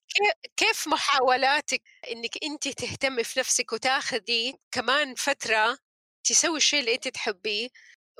كيف 0.57 0.87
محاولاتك 0.87 1.81
إنك 2.11 2.43
أنت 2.43 2.67
تهتمي 2.67 3.23
في 3.23 3.39
نفسك 3.39 3.73
وتاخذي 3.73 4.55
كمان 4.71 5.15
فترة 5.15 5.77
تسوي 6.23 6.57
الشيء 6.57 6.79
اللي 6.79 6.95
أنت 6.95 7.07
تحبيه 7.07 7.69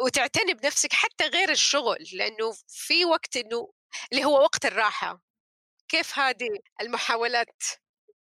وتعتني 0.02 0.54
بنفسك 0.54 0.94
حتى 0.94 1.26
غير 1.28 1.50
الشغل؟ 1.52 2.08
لأنه 2.14 2.54
في 2.68 3.06
وقت 3.06 3.38
إنه 3.38 3.74
اللي 4.12 4.26
هو 4.26 4.42
وقت 4.44 4.66
الراحة. 4.66 5.22
كيف 5.90 6.20
هذه 6.20 6.50
المحاولات؟ 6.82 7.62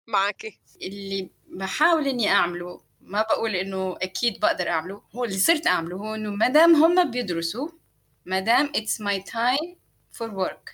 معك 0.07 0.53
اللي 0.81 1.29
بحاول 1.47 2.07
إني 2.07 2.29
أعمله 2.31 2.81
ما 3.01 3.21
بقول 3.21 3.55
إنه 3.55 3.97
أكيد 4.01 4.39
بقدر 4.39 4.69
أعمله 4.69 5.01
هو 5.15 5.25
اللي 5.25 5.37
صرت 5.37 5.67
أعمله 5.67 5.97
هو 5.97 6.15
إنه 6.15 6.29
ما 6.29 6.47
دام 6.47 6.75
هم 6.75 7.11
بيدرسوا 7.11 7.69
ما 8.25 8.39
دام 8.39 8.71
it's 8.77 8.99
my 8.99 9.19
time 9.31 9.75
for 10.17 10.27
work 10.29 10.69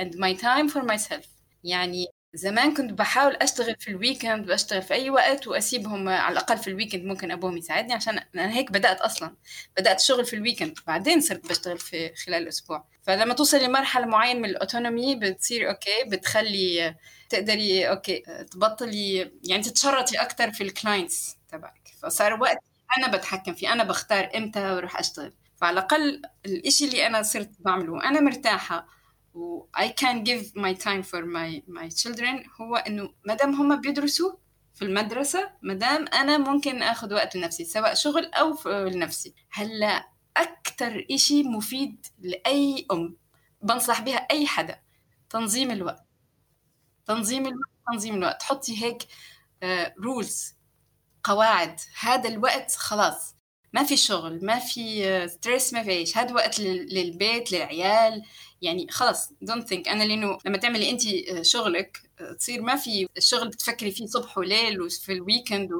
and 0.00 0.14
my 0.14 0.34
time 0.34 0.68
for 0.68 0.82
myself. 0.82 1.26
يعني 1.64 2.06
زمان 2.34 2.74
كنت 2.74 2.92
بحاول 2.92 3.34
أشتغل 3.34 3.76
في 3.78 3.90
ال 3.90 3.97
weekend 3.97 4.46
بشتغل 4.46 4.82
في 4.82 4.94
أي 4.94 5.10
وقت 5.10 5.46
وأسيبهم 5.46 6.08
على 6.08 6.32
الأقل 6.32 6.58
في 6.58 6.68
ال 6.70 6.74
weekend 6.74 7.04
ممكن 7.04 7.30
أبوهم 7.30 7.56
يساعدني 7.56 7.92
عشان 7.92 8.18
أنا 8.18 8.52
هيك 8.54 8.72
بدأت 8.72 9.00
أصلا. 9.00 9.36
بدأت 9.78 10.00
شغل 10.00 10.24
في 10.24 10.36
ال 10.36 10.41
weekend 10.41 10.78
بعدين 10.86 11.20
صرت 11.20 11.48
بشتغل 11.48 11.78
في 11.78 12.14
خلال 12.14 12.42
الأسبوع 12.42 12.88
فلما 13.08 13.34
توصل 13.34 13.58
لمرحلة 13.58 14.06
معينة 14.06 14.38
من 14.40 14.44
ال 14.44 14.52
autonomy 14.52 15.16
بتصير 15.16 15.70
okay 15.70 16.04
بتخلي 16.06 16.94
تقدري 17.28 17.88
okay 17.88 18.22
تبطلي 18.50 19.32
يعني 19.44 19.62
تتشرطي 19.62 20.16
أكثر 20.16 20.52
في 20.52 20.62
ال 20.62 20.71
clients 20.71 21.36
تبعك. 21.48 21.88
فصار 22.02 22.40
وقت 22.40 22.58
أنا 22.98 23.16
بتحكم 23.16 23.54
فيه 23.54 23.72
أنا 23.72 23.84
بختار 23.84 24.30
إمتى 24.36 24.74
بروح 24.74 24.98
أشتغل. 24.98 25.32
فعلى 25.56 25.72
الأقل 25.72 26.22
الإشي 26.46 26.84
اللي 26.84 27.06
أنا 27.06 27.22
صرت 27.22 27.50
بعمله 27.60 27.92
وأنا 27.92 28.20
مرتاحة 28.20 28.86
و 29.34 29.66
I 29.78 29.86
can 29.86 30.24
give 30.24 30.60
my 30.62 30.74
time 30.74 31.02
for 31.02 31.22
my 31.24 31.62
my 31.68 31.88
children 32.02 32.60
هو 32.60 32.76
إنه 32.76 33.14
ما 33.24 33.34
دام 33.34 33.54
هم 33.54 33.80
بيدرسوا 33.80 34.32
في 34.74 34.84
المدرسة 34.84 35.50
ما 35.62 35.74
دام 35.74 36.08
أنا 36.08 36.38
ممكن 36.38 36.82
آخذ 36.82 37.14
وقت 37.14 37.36
لنفسي 37.36 37.64
سواء 37.64 37.94
شغل 37.94 38.24
أو 38.24 38.68
لنفسي 38.68 39.34
هلأ 39.50 40.17
أكتر 40.42 41.06
إشي 41.10 41.42
مفيد 41.42 42.06
لأي 42.18 42.86
أم. 42.92 43.16
بنصح 43.62 44.00
بها 44.00 44.16
أي 44.16 44.46
حدا. 44.46 44.80
تنظيم 45.30 45.70
الوقت. 45.70 46.04
تنظيم 47.06 47.46
الوقت 47.46 47.70
تنظيم 47.92 48.14
الوقت. 48.14 48.42
حطي 48.42 48.84
هيك 48.84 49.02
rules 50.04 50.54
آه، 50.54 51.30
قواعد. 51.30 51.80
هذا 52.00 52.28
الوقت 52.28 52.72
خلاص. 52.72 53.34
ما 53.72 53.84
في 53.84 53.96
شغل 53.96 54.44
ما 54.44 54.58
في 54.58 55.28
stress 55.28 55.72
ما 55.72 55.82
في 55.82 55.90
إيش. 55.90 56.18
هذا 56.18 56.34
وقت 56.34 56.60
للبيت 56.60 57.52
للعيال. 57.52 58.24
يعني 58.62 58.86
خلص 58.90 59.32
don't 59.42 59.68
think 59.68 59.88
أنا 59.88 60.04
لأنه 60.04 60.38
لما 60.44 60.58
تعملي 60.58 60.90
انت 60.90 61.02
شغلك 61.46 62.10
تصير 62.38 62.62
ما 62.62 62.76
في 62.76 63.08
الشغل 63.16 63.48
بتفكري 63.48 63.90
فيه 63.90 64.06
صبح 64.06 64.38
وليل 64.38 64.80
وفي 64.82 65.12
ال 65.12 65.19
weekend 65.19 65.70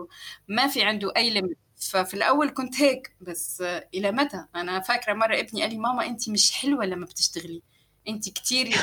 وما 0.48 0.68
في 0.68 0.82
عنده 0.82 1.12
أي 1.16 1.30
limit 1.30 1.58
ففي 1.80 2.14
الأول 2.14 2.50
كنت 2.50 2.80
هيك 2.80 3.16
بس 3.20 3.60
إلى 3.94 4.12
متى؟ 4.12 4.44
أنا 4.54 4.80
فاكرة 4.80 5.12
مرة 5.12 5.40
ابني 5.40 5.62
قال 5.62 5.70
لي 5.70 5.78
ماما 5.78 6.06
انت 6.06 6.28
مش 6.28 6.52
حلوة 6.52 6.84
لما 6.86 7.06
بتشتغلي 7.06 7.62
انت 8.08 8.28
كثير 8.28 8.68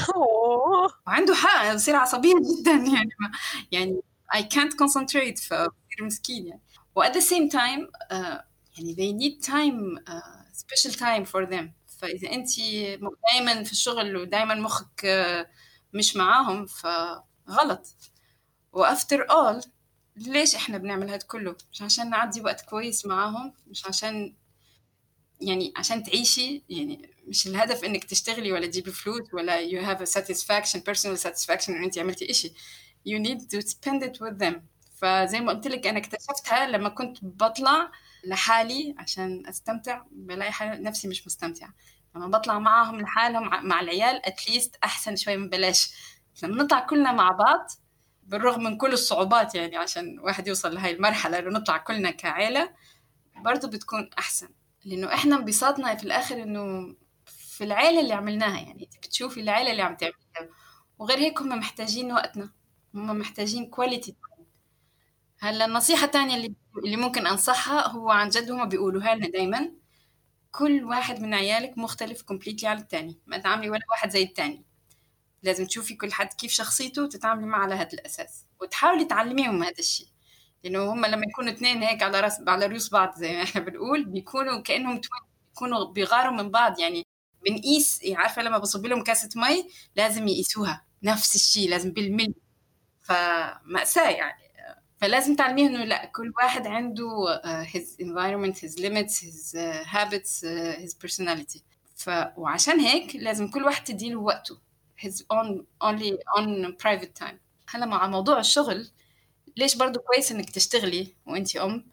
وعنده 1.07 1.35
حق 1.35 1.73
بصير 1.73 1.95
عصبية 1.95 2.33
جدا 2.33 2.71
يعني 2.95 3.09
يعني 3.71 4.01
I 4.35 4.39
can't 4.41 4.73
concentrate 4.73 5.47
فبصير 5.47 6.01
مسكين 6.01 6.47
يعني. 6.47 6.61
و 6.95 7.03
at 7.03 7.13
the 7.13 7.21
same 7.21 7.49
time 7.51 7.89
uh, 8.11 8.41
يعني 8.77 8.95
they 8.95 9.23
need 9.23 9.45
time 9.45 9.99
uh, 10.09 10.45
special 10.53 10.93
time 10.95 11.25
for 11.25 11.45
them. 11.51 11.65
فإذا 11.99 12.31
أنت 12.31 12.49
دائما 13.31 13.63
في 13.63 13.71
الشغل 13.71 14.17
ودائما 14.17 14.55
مخك 14.55 15.01
uh, 15.05 15.47
مش 15.93 16.15
معاهم 16.15 16.65
فغلط. 16.65 17.95
وافتر 18.73 19.31
اول 19.31 19.61
ليش 20.15 20.55
إحنا 20.55 20.77
بنعمل 20.77 21.09
هاد 21.09 21.23
كله؟ 21.23 21.55
مش 21.71 21.81
عشان 21.81 22.09
نعدي 22.09 22.41
وقت 22.41 22.61
كويس 22.61 23.05
معاهم 23.05 23.53
مش 23.67 23.85
عشان 23.85 24.35
يعني 25.41 25.73
عشان 25.77 26.03
تعيشي 26.03 26.63
يعني 26.69 27.09
مش 27.27 27.47
الهدف 27.47 27.83
إنك 27.83 28.03
تشتغلي 28.03 28.51
ولا 28.51 28.67
تجيبي 28.67 28.91
فلوس 28.91 29.33
ولا 29.33 29.67
you 29.69 29.85
have 29.85 29.99
a 30.01 30.11
satisfaction 30.11 30.79
personal 30.79 31.17
satisfaction 31.27 31.69
إن 31.69 31.83
انت 31.83 31.97
عملتي 31.97 32.31
إشي. 32.31 32.53
You 33.09 33.19
need 33.27 33.39
to 33.39 33.61
spend 33.67 34.03
it 34.03 34.19
with 34.21 34.43
them. 34.43 34.53
فزي 35.01 35.39
ما 35.39 35.53
قلت 35.53 35.67
لك 35.67 35.87
أنا 35.87 35.97
اكتشفتها 35.99 36.67
لما 36.67 36.89
كنت 36.89 37.17
بطلع 37.21 37.91
لحالي 38.25 38.95
عشان 38.97 39.47
أستمتع. 39.47 40.01
بلاقي 40.11 40.51
نفسي 40.79 41.07
مش 41.07 41.27
مستمتعة. 41.27 41.73
لما 42.15 42.27
بطلع 42.27 42.59
معاهم 42.59 43.01
لحالهم 43.01 43.67
مع 43.67 43.79
العيال 43.79 44.25
اتليست 44.25 44.75
أحسن 44.83 45.15
شوي 45.15 45.37
من 45.37 45.49
بلاش. 45.49 45.91
لما 46.43 46.63
نطلع 46.63 46.79
كلنا 46.79 47.11
مع 47.11 47.31
بعض 47.31 47.67
بالرغم 48.25 48.63
من 48.63 48.77
كل 48.77 48.93
الصعوبات 48.93 49.55
يعني 49.55 49.77
عشان 49.77 50.19
واحد 50.19 50.47
يوصل 50.47 50.75
لهي 50.75 50.91
المرحلة 50.91 51.39
إنه 51.39 51.49
نطلع 51.49 51.77
كلنا 51.77 52.11
كعيلة 52.11 52.73
برضه 53.35 53.67
بتكون 53.67 54.09
أحسن. 54.19 54.49
لأنه 54.85 55.13
إحنا 55.13 55.35
انبساطنا 55.35 55.95
في 55.95 56.03
الآخر 56.03 56.43
إنه 56.43 56.95
في 57.25 57.63
العيلة 57.63 58.01
اللي 58.01 58.13
عملناها 58.13 58.59
يعني. 58.59 58.89
بتشوفي 59.03 59.39
العيلة 59.41 59.71
اللي 59.71 59.81
عم 59.81 59.95
تعملها. 59.95 60.55
وغير 60.99 61.17
هيك 61.19 61.41
هم 61.41 61.49
محتاجين 61.49 62.11
وقتنا. 62.13 62.51
هم 62.95 63.19
محتاجين 63.19 63.69
quality 63.69 64.15
هلأ 65.39 65.65
النصيحة 65.65 66.05
الثانية 66.05 66.35
اللي 66.35 66.55
اللي 66.85 66.95
ممكن 66.97 67.27
أنصحها 67.27 67.87
هو 67.87 68.09
عن 68.11 68.29
جد 68.29 68.51
هم 68.51 68.69
بيقولوها 68.69 69.15
لنا 69.15 69.27
دايما 69.29 69.71
كل 70.51 70.83
واحد 70.83 71.19
من 71.21 71.33
عيالك 71.33 71.77
مختلف 71.77 72.21
completely 72.21 72.69
عن 72.69 72.77
الثاني 72.77 73.19
ما 73.27 73.37
تعاملي 73.37 73.69
ولا 73.69 73.81
واحد 73.91 74.09
زي 74.09 74.23
الثاني 74.23 74.65
لازم 75.45 75.65
تشوفي 75.65 75.95
كل 75.95 76.13
حد 76.13 76.33
كيف 76.33 76.51
شخصيته 76.51 77.03
وتتعاملي 77.03 77.45
معه 77.45 77.59
على 77.59 77.75
هذا 77.75 77.93
الأساس. 77.93 78.45
وتحاولي 78.61 79.05
تعلميهم 79.05 79.63
هذا 79.63 79.79
الشيء. 79.79 80.07
لأنه 80.63 80.93
هم 80.93 81.05
لما 81.05 81.25
يكونوا 81.29 81.53
اثنين 81.53 81.83
هيك 81.83 82.03
على 82.03 82.19
راس 82.19 82.41
على 82.47 82.65
رؤوس 82.65 82.89
بعض 82.89 83.15
زي 83.17 83.35
ما 83.35 83.43
إحنا 83.43 83.61
بنقول 83.61 84.05
بيكونوا 84.05 84.61
كأنهم 84.61 85.01
بيكونوا 85.49 85.85
بيغاروا 85.85 86.31
من 86.31 86.51
بعض. 86.51 86.79
يعني 86.79 87.05
بنقيس 87.45 88.01
عارفة 88.11 88.41
لما 88.41 88.57
بصب 88.57 88.85
لهم 88.85 89.03
كاسة 89.03 89.29
مي 89.35 89.69
لازم 89.95 90.27
يقيسوها. 90.27 90.85
نفس 91.03 91.35
الشيء 91.35 91.69
لازم 91.69 91.91
بالملي. 91.91 92.35
فمأساة 93.01 94.09
يعني. 94.09 94.45
فلازم 95.01 95.35
تعلميه 95.35 95.67
إنه 95.67 95.83
لأ 95.83 96.05
كل 96.05 96.33
واحد 96.37 96.67
عنده 96.67 97.41
uh, 97.43 97.67
his 97.67 98.05
environment 98.05 98.57
his 98.57 98.79
limits 98.79 99.19
his 99.19 99.55
uh, 99.55 99.83
habits 99.85 100.43
uh, 100.43 100.81
his 100.83 100.93
personality. 101.05 101.59
ف 101.95 102.09
وعشان 102.37 102.79
هيك 102.79 103.15
لازم 103.15 103.47
كل 103.47 103.63
واحد 103.63 103.83
تديله 103.83 104.19
وقته. 104.19 104.64
His 105.05 105.23
own 105.33 105.65
only 105.83 106.11
on 106.37 106.75
private 106.83 107.13
time. 107.23 107.39
هلا 107.69 107.85
مع 107.85 108.07
موضوع 108.07 108.39
الشغل 108.39 108.89
ليش 109.57 109.75
برضو 109.75 109.99
كويس 109.99 110.31
إنك 110.31 110.49
تشتغلي 110.49 111.13
وأنت 111.25 111.55
أم؟ 111.55 111.85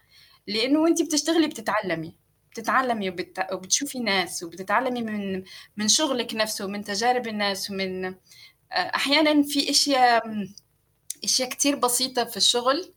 لأنه 0.47 0.81
وأنت 0.81 1.03
بتشتغلي 1.03 1.47
بتتعلمي 1.47 2.17
بتتعلمي 2.51 3.11
وبت... 3.11 3.47
وبتشوفي 3.53 3.99
ناس 4.01 4.43
وبتتعلمي 4.43 5.03
من 5.03 5.45
من 5.77 5.89
شغلك 5.89 6.35
نفسه 6.35 6.65
ومن 6.65 6.85
تجارب 6.85 7.27
الناس 7.27 7.71
ومن 7.71 8.15
أحيانا 8.73 9.43
في 9.43 9.71
أشياء 9.71 10.47
أشياء 11.25 11.49
كتير 11.49 11.77
بسيطة 11.77 12.25
في 12.25 12.37
الشغل 12.37 12.93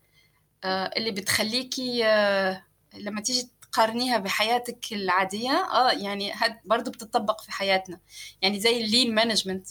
آه، 0.64 0.90
اللي 0.96 1.10
بتخليكي 1.10 2.06
آه، 2.06 2.62
لما 2.94 3.20
تيجي 3.20 3.50
تقارنيها 3.76 4.18
بحياتك 4.18 4.92
العادية 4.92 5.50
آه 5.50 5.90
يعني 5.92 6.32
هاد 6.32 6.60
برضه 6.64 6.90
بتطبق 6.90 7.40
في 7.42 7.52
حياتنا. 7.52 8.00
يعني 8.42 8.60
زي 8.60 8.84
ال 8.84 8.90
lean 8.90 9.14
management 9.14 9.68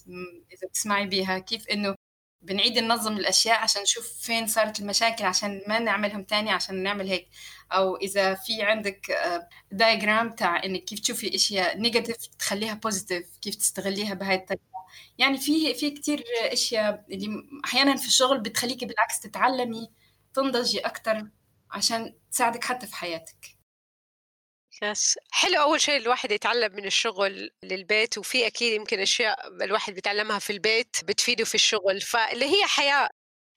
إذا 0.54 0.68
بتسمعي 0.70 1.08
بيها 1.08 1.40
كيف 1.40 1.68
إنه 1.70 1.96
بنعيد 2.42 2.80
ننظم 2.80 3.18
الأشياء 3.18 3.60
عشان 3.60 3.82
نشوف 3.82 4.08
فين 4.22 4.48
صارت 4.48 4.80
المشاكل 4.80 5.26
عشان 5.26 5.62
ما 5.68 5.80
نعملهم 5.80 6.24
تاني 6.24 6.52
عشان 6.52 6.84
نعمل 6.84 7.08
هيك. 7.10 7.30
أو 7.72 7.98
إذا 7.98 8.34
في 8.36 8.64
عندك 8.64 9.12
diagram 9.72 10.28
آه، 10.28 10.36
تاع 10.36 10.64
إنك 10.66 10.84
كيف 10.84 11.00
تشوفي 11.00 11.36
أشياء 11.36 11.78
negative 11.78 12.18
تخليها 12.40 12.74
positive 12.74 13.38
كيف 13.42 13.56
تستغليها 13.56 14.14
بهاي 14.14 14.36
الطريقة. 14.36 14.62
يعني 15.18 15.38
في 15.38 15.74
في 15.76 15.92
كتير 15.92 16.24
أشياء 16.54 17.06
اللي 17.12 17.30
أحيانا 17.66 17.96
في 17.98 18.08
الشغل 18.08 18.40
بتخليكي 18.42 18.86
بالعكس 18.86 19.20
تتعلمي 19.20 19.92
تنضجي 20.34 20.80
أكتر 20.80 21.28
عشان 21.72 22.14
تساعدك 22.32 22.64
حتى 22.64 22.88
في 22.88 22.96
حياتك. 22.96 23.55
يس 24.84 25.18
حلو 25.32 25.62
أول 25.62 25.82
شيء 25.82 25.98
الواحد 25.98 26.32
يتعلم 26.32 26.76
من 26.76 26.86
الشغل 26.86 27.50
للبيت 27.64 28.18
وفي 28.18 28.48
أكيد 28.48 28.74
يمكن 28.74 29.00
أشياء 29.00 29.48
الواحد 29.48 29.94
بيتعلمها 29.94 30.40
في 30.40 30.50
البيت 30.54 30.98
بتفيده 31.04 31.46
في 31.46 31.56
الشغل. 31.56 32.02
فاللي 32.02 32.46
هي 32.46 32.66
حياة 32.66 33.10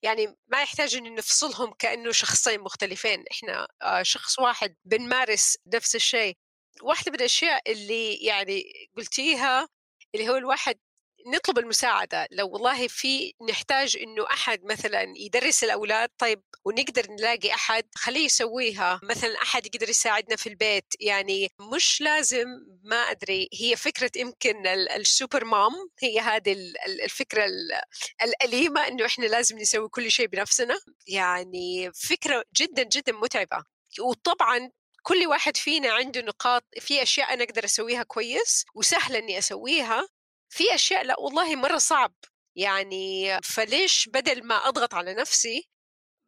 يعني 0.03 0.37
ما 0.49 0.63
يحتاج 0.63 0.95
إن 0.97 1.15
نفصلهم 1.15 1.73
كأنه 1.73 2.13
شخصين 2.13 2.61
مختلفين. 2.61 3.25
إحنا 3.33 3.69
آه، 3.83 4.03
شخص 4.03 4.39
واحد 4.39 4.77
بنمارس 4.85 5.59
نفس 5.75 5.95
الشيء. 5.97 6.37
واحدة 6.83 7.13
من 7.13 7.19
الأشياء 7.19 7.73
اللي 7.73 8.15
يعني 8.15 8.63
قلتيها 8.97 9.69
اللي 10.15 10.29
هو 10.29 10.37
الواحد 10.37 10.79
نطلب 11.35 11.59
المساعدة. 11.59 12.27
لو 12.31 12.49
والله 12.49 12.89
في 12.89 13.33
نحتاج 13.49 13.97
إنه 13.97 14.27
أحد 14.31 14.65
مثلا 14.65 15.05
يدرس 15.17 15.65
الأولاد 15.65 16.09
طيب 16.19 16.43
ونقدر 16.65 17.11
نلاقي 17.11 17.55
أحد 17.55 17.85
خليه 17.95 18.25
يسويها. 18.25 19.01
مثلا 19.03 19.43
أحد 19.43 19.67
يقدر 19.67 19.89
يساعدنا 19.89 20.37
في 20.37 20.49
البيت. 20.49 20.85
يعني 21.01 21.49
مش 21.75 22.01
لازم 22.01 22.47
ما 22.85 22.97
أدري 22.97 23.49
هي 23.61 23.77
فكرة 23.77 24.11
يمكن 24.17 24.67
السوبر 24.67 25.45
مام 25.45 25.73
هي 26.03 26.21
هذه 26.21 26.57
الفكرة 27.05 27.47
الأليمة 28.23 28.89
إنه 28.89 29.07
إحنا 29.07 29.25
لازم 29.27 29.59
نسوي 29.59 29.89
كل 29.89 30.11
شيء 30.11 30.27
بنفسنا. 30.27 30.79
يعني 31.07 31.93
فكرة 31.95 32.45
جدا 32.57 32.83
جدا 32.83 33.13
متعبة. 33.13 33.65
وطبعا 34.01 34.71
كل 35.03 35.27
واحد 35.27 35.57
فينا 35.57 35.93
عنده 35.93 36.21
نقاط 36.21 36.65
في 36.81 37.03
أشياء 37.03 37.33
أنا 37.35 37.45
أقدر 37.45 37.65
أسويها 37.65 38.03
كويس 38.03 38.65
وسهله 38.75 39.19
إني 39.19 39.39
أسويها. 39.39 40.09
في 40.51 40.75
أشياء 40.75 41.05
لأ 41.05 41.21
والله 41.21 41.57
مرة 41.57 41.79
صعب. 41.79 42.15
يعني 42.57 43.39
فليش 43.43 44.09
بدل 44.15 44.47
ما 44.47 44.55
أضغط 44.55 44.95
على 44.95 45.15
نفسي 45.15 45.69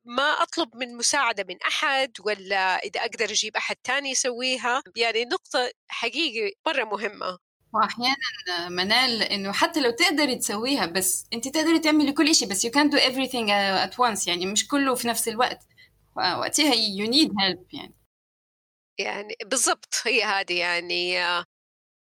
ما 0.05 0.23
أطلب 0.23 0.77
من 0.77 0.97
مساعدة 0.97 1.45
من 1.49 1.57
أحد 1.63 2.13
ولا 2.21 2.77
إذا 2.79 3.01
أقدر 3.01 3.25
أجيب 3.25 3.57
أحد 3.57 3.77
تاني 3.77 4.11
يسويها؟ 4.11 4.83
يعني 4.97 5.25
نقطة 5.25 5.71
حقيقي 5.89 6.55
مرة 6.67 6.85
مهمة. 6.85 7.39
واحيانا 7.75 8.69
منال 8.69 9.23
إنه 9.23 9.53
حتى 9.53 9.81
لو 9.81 9.91
تقدري 9.91 10.37
تسويها 10.37 10.87
بس 10.87 11.27
انت 11.33 11.49
تقدري 11.49 11.79
تعملي 11.79 12.13
كل 12.13 12.35
شيء 12.35 12.49
بس 12.49 12.67
you 12.67 12.71
can't 12.71 12.93
do 12.93 12.99
everything 12.99 13.49
at 13.89 13.95
once. 13.99 14.29
يعني 14.29 14.47
مش 14.47 14.69
كله 14.69 14.95
في 14.95 15.09
نفس 15.09 15.29
الوقت. 15.29 15.63
وقتها 16.17 16.73
you 16.73 17.09
need 17.11 17.29
help 17.29 17.67
يعني. 17.73 17.95
يعني 18.99 19.37
بالضبط 19.45 19.95
هي 20.05 20.25
هذه 20.25 20.59
يعني 20.59 21.19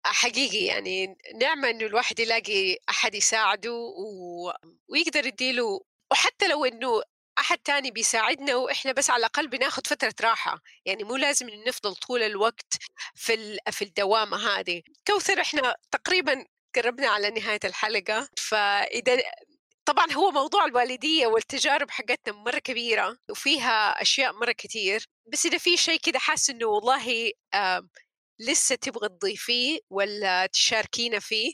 حقيقي 0.06 0.66
يعني 0.66 1.18
نعمة 1.36 1.70
إنه 1.70 1.86
الواحد 1.86 2.20
يلاقي 2.20 2.78
أحد 2.90 3.16
يساعده 3.16 3.74
و... 3.74 4.52
ويقدر 4.88 5.26
يديله 5.26 5.82
وحتى 6.12 6.48
لو 6.48 6.66
إنه 6.66 7.02
أحد 7.40 7.58
تاني 7.58 7.92
بيساعدنا 7.92 8.56
وإحنا 8.56 8.92
بس 8.92 9.10
على 9.10 9.20
الأقل 9.20 9.48
بناخد 9.48 9.88
فترة 9.88 10.14
راحة 10.22 10.60
يعني 10.86 11.04
مو 11.04 11.16
لازم 11.16 11.50
نفضل 11.50 11.96
طول 11.96 12.24
الوقت 12.24 12.74
في 13.16 13.34
ال... 13.34 13.60
في 13.72 13.82
الدوامة 13.82 14.38
هذه. 14.38 14.82
كوثر 15.08 15.42
إحنا 15.42 15.76
تقريبا 15.92 16.46
قربنا 16.76 17.08
على 17.08 17.30
نهاية 17.30 17.60
الحلقة 17.66 18.30
فإذا 18.38 19.22
طبعا 19.86 20.12
هو 20.14 20.32
موضوع 20.32 20.66
الوالدية 20.66 21.28
والتجارب 21.28 21.92
حقتنا 21.92 22.34
مرة 22.36 22.60
كبيرة 22.60 23.18
وفيها 23.30 24.02
أشياء 24.02 24.34
مرة 24.34 24.52
كتير 24.52 25.06
بس 25.28 25.46
إذا 25.46 25.58
في 25.58 25.78
شيء 25.78 26.00
كده 26.00 26.20
حاسس 26.20 26.50
إنه 26.50 26.66
والله 26.66 27.32
لسه 28.40 28.76
تبغى 28.76 29.10
تضيفيه 29.10 29.80
ولا 29.90 30.46
تشاركينا 30.46 31.20
فيه؟ 31.20 31.54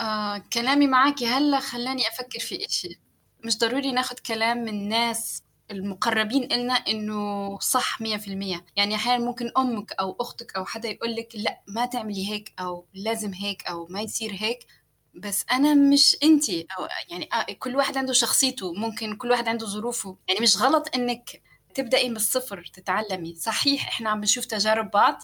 آه، 0.00 0.38
كلامي 0.52 0.86
معك 0.86 1.22
هلأ 1.22 1.60
خلاني 1.60 2.08
أفكر 2.08 2.38
في 2.38 2.66
إشي. 2.66 3.00
مش 3.44 3.58
ضروري 3.58 3.92
ناخد 3.92 4.18
كلام 4.18 4.58
من 4.58 4.88
ناس 4.88 5.42
المقربين 5.70 6.52
إلنا 6.52 6.74
إنه 6.74 7.58
صح 7.58 8.00
مية 8.00 8.16
في 8.16 8.28
المية. 8.28 8.66
يعني 8.76 8.94
أحيانا 8.94 9.24
ممكن 9.24 9.50
أمك 9.58 9.92
أو 9.92 10.16
أختك 10.20 10.56
أو 10.56 10.64
حدا 10.64 10.88
يقول 10.88 11.16
لك 11.16 11.28
لأ 11.34 11.60
ما 11.68 11.86
تعملي 11.86 12.30
هيك 12.30 12.52
أو 12.60 12.86
لازم 12.94 13.34
هيك 13.34 13.66
أو 13.66 13.86
ما 13.90 14.00
يصير 14.02 14.30
هيك. 14.34 14.66
بس 15.14 15.44
أنا 15.52 15.74
مش 15.74 16.16
أنتي. 16.22 16.66
أو 16.78 16.88
يعني 17.10 17.28
آه 17.32 17.52
كل 17.52 17.76
واحد 17.76 17.96
عنده 17.98 18.12
شخصيته. 18.12 18.72
ممكن 18.72 19.16
كل 19.16 19.30
واحد 19.30 19.48
عنده 19.48 19.66
ظروفه. 19.66 20.16
يعني 20.28 20.40
مش 20.40 20.56
غلط 20.62 20.88
إنك 20.94 21.42
تبدأي 21.74 22.08
من 22.08 22.16
الصفر 22.16 22.70
تتعلمي. 22.74 23.34
صحيح 23.34 23.88
إحنا 23.88 24.10
عم 24.10 24.20
بنشوف 24.20 24.44
تجارب 24.44 24.90
بعض 24.90 25.22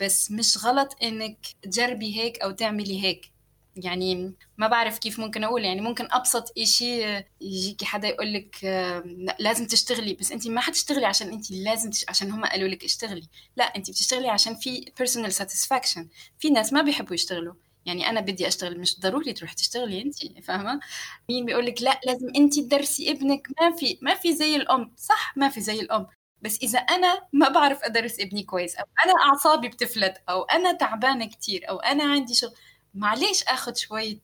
بس 0.00 0.30
مش 0.30 0.64
غلط 0.64 0.96
إنك 1.02 1.46
تجربي 1.62 2.16
هيك 2.16 2.38
أو 2.38 2.50
تعملي 2.50 3.02
هيك. 3.02 3.30
يعني 3.76 4.34
ما 4.58 4.68
بعرف 4.68 4.98
كيف 4.98 5.18
ممكن 5.18 5.44
أقول. 5.44 5.64
يعني 5.64 5.80
ممكن 5.80 6.08
أبسط 6.10 6.52
إشي 6.58 7.22
يجيكي 7.40 7.84
حدا 7.84 8.08
يقول 8.08 8.32
لك 8.32 8.56
لازم 9.38 9.66
تشتغلي. 9.66 10.14
بس 10.14 10.32
أنت 10.32 10.48
ما 10.48 10.60
حتشتغلي 10.60 11.06
عشان 11.06 11.28
أنت 11.32 11.50
لازم 11.50 11.90
تش... 11.90 12.04
عشان 12.08 12.30
هم 12.30 12.44
قالوا 12.44 12.68
لك 12.68 12.84
اشتغلي. 12.84 13.28
لا 13.56 13.64
أنت 13.64 13.90
بتشتغلي 13.90 14.28
عشان 14.28 14.54
في 14.54 14.84
personal 15.02 15.32
satisfaction. 15.32 16.04
في 16.38 16.50
ناس 16.50 16.72
ما 16.72 16.82
بيحبوا 16.82 17.14
يشتغلوا. 17.14 17.54
يعني 17.86 18.08
أنا 18.10 18.20
بدي 18.20 18.48
أشتغل 18.48 18.80
مش 18.80 19.00
ضروري 19.00 19.32
تروح 19.32 19.52
تشتغلي 19.52 20.02
انت 20.02 20.44
فاهمة؟ 20.44 20.80
مين 21.28 21.46
بيقول 21.46 21.66
لك 21.66 21.82
لا 21.82 22.00
لازم 22.06 22.28
انت 22.36 22.60
تدرسي 22.60 23.10
ابنك. 23.10 23.48
ما 23.60 23.76
في 23.76 23.98
ما 24.02 24.14
في 24.14 24.34
زي 24.34 24.56
الأم. 24.56 24.94
صح 24.96 25.36
ما 25.36 25.48
في 25.48 25.60
زي 25.60 25.80
الأم. 25.80 26.06
بس 26.42 26.58
إذا 26.62 26.78
أنا 26.78 27.22
ما 27.32 27.48
بعرف 27.48 27.82
أدرس 27.84 28.20
ابني 28.20 28.42
كويس 28.42 28.76
أو 28.76 28.84
أنا 29.04 29.12
أعصابي 29.28 29.68
بتفلت 29.68 30.22
أو 30.28 30.42
أنا 30.42 30.72
تعبانة 30.72 31.26
كتير 31.26 31.68
أو 31.70 31.78
أنا 31.80 32.04
عندي 32.04 32.34
شغل 32.34 32.52
معليش 32.94 33.42
اخذ 33.44 33.74
شوية 33.74 34.20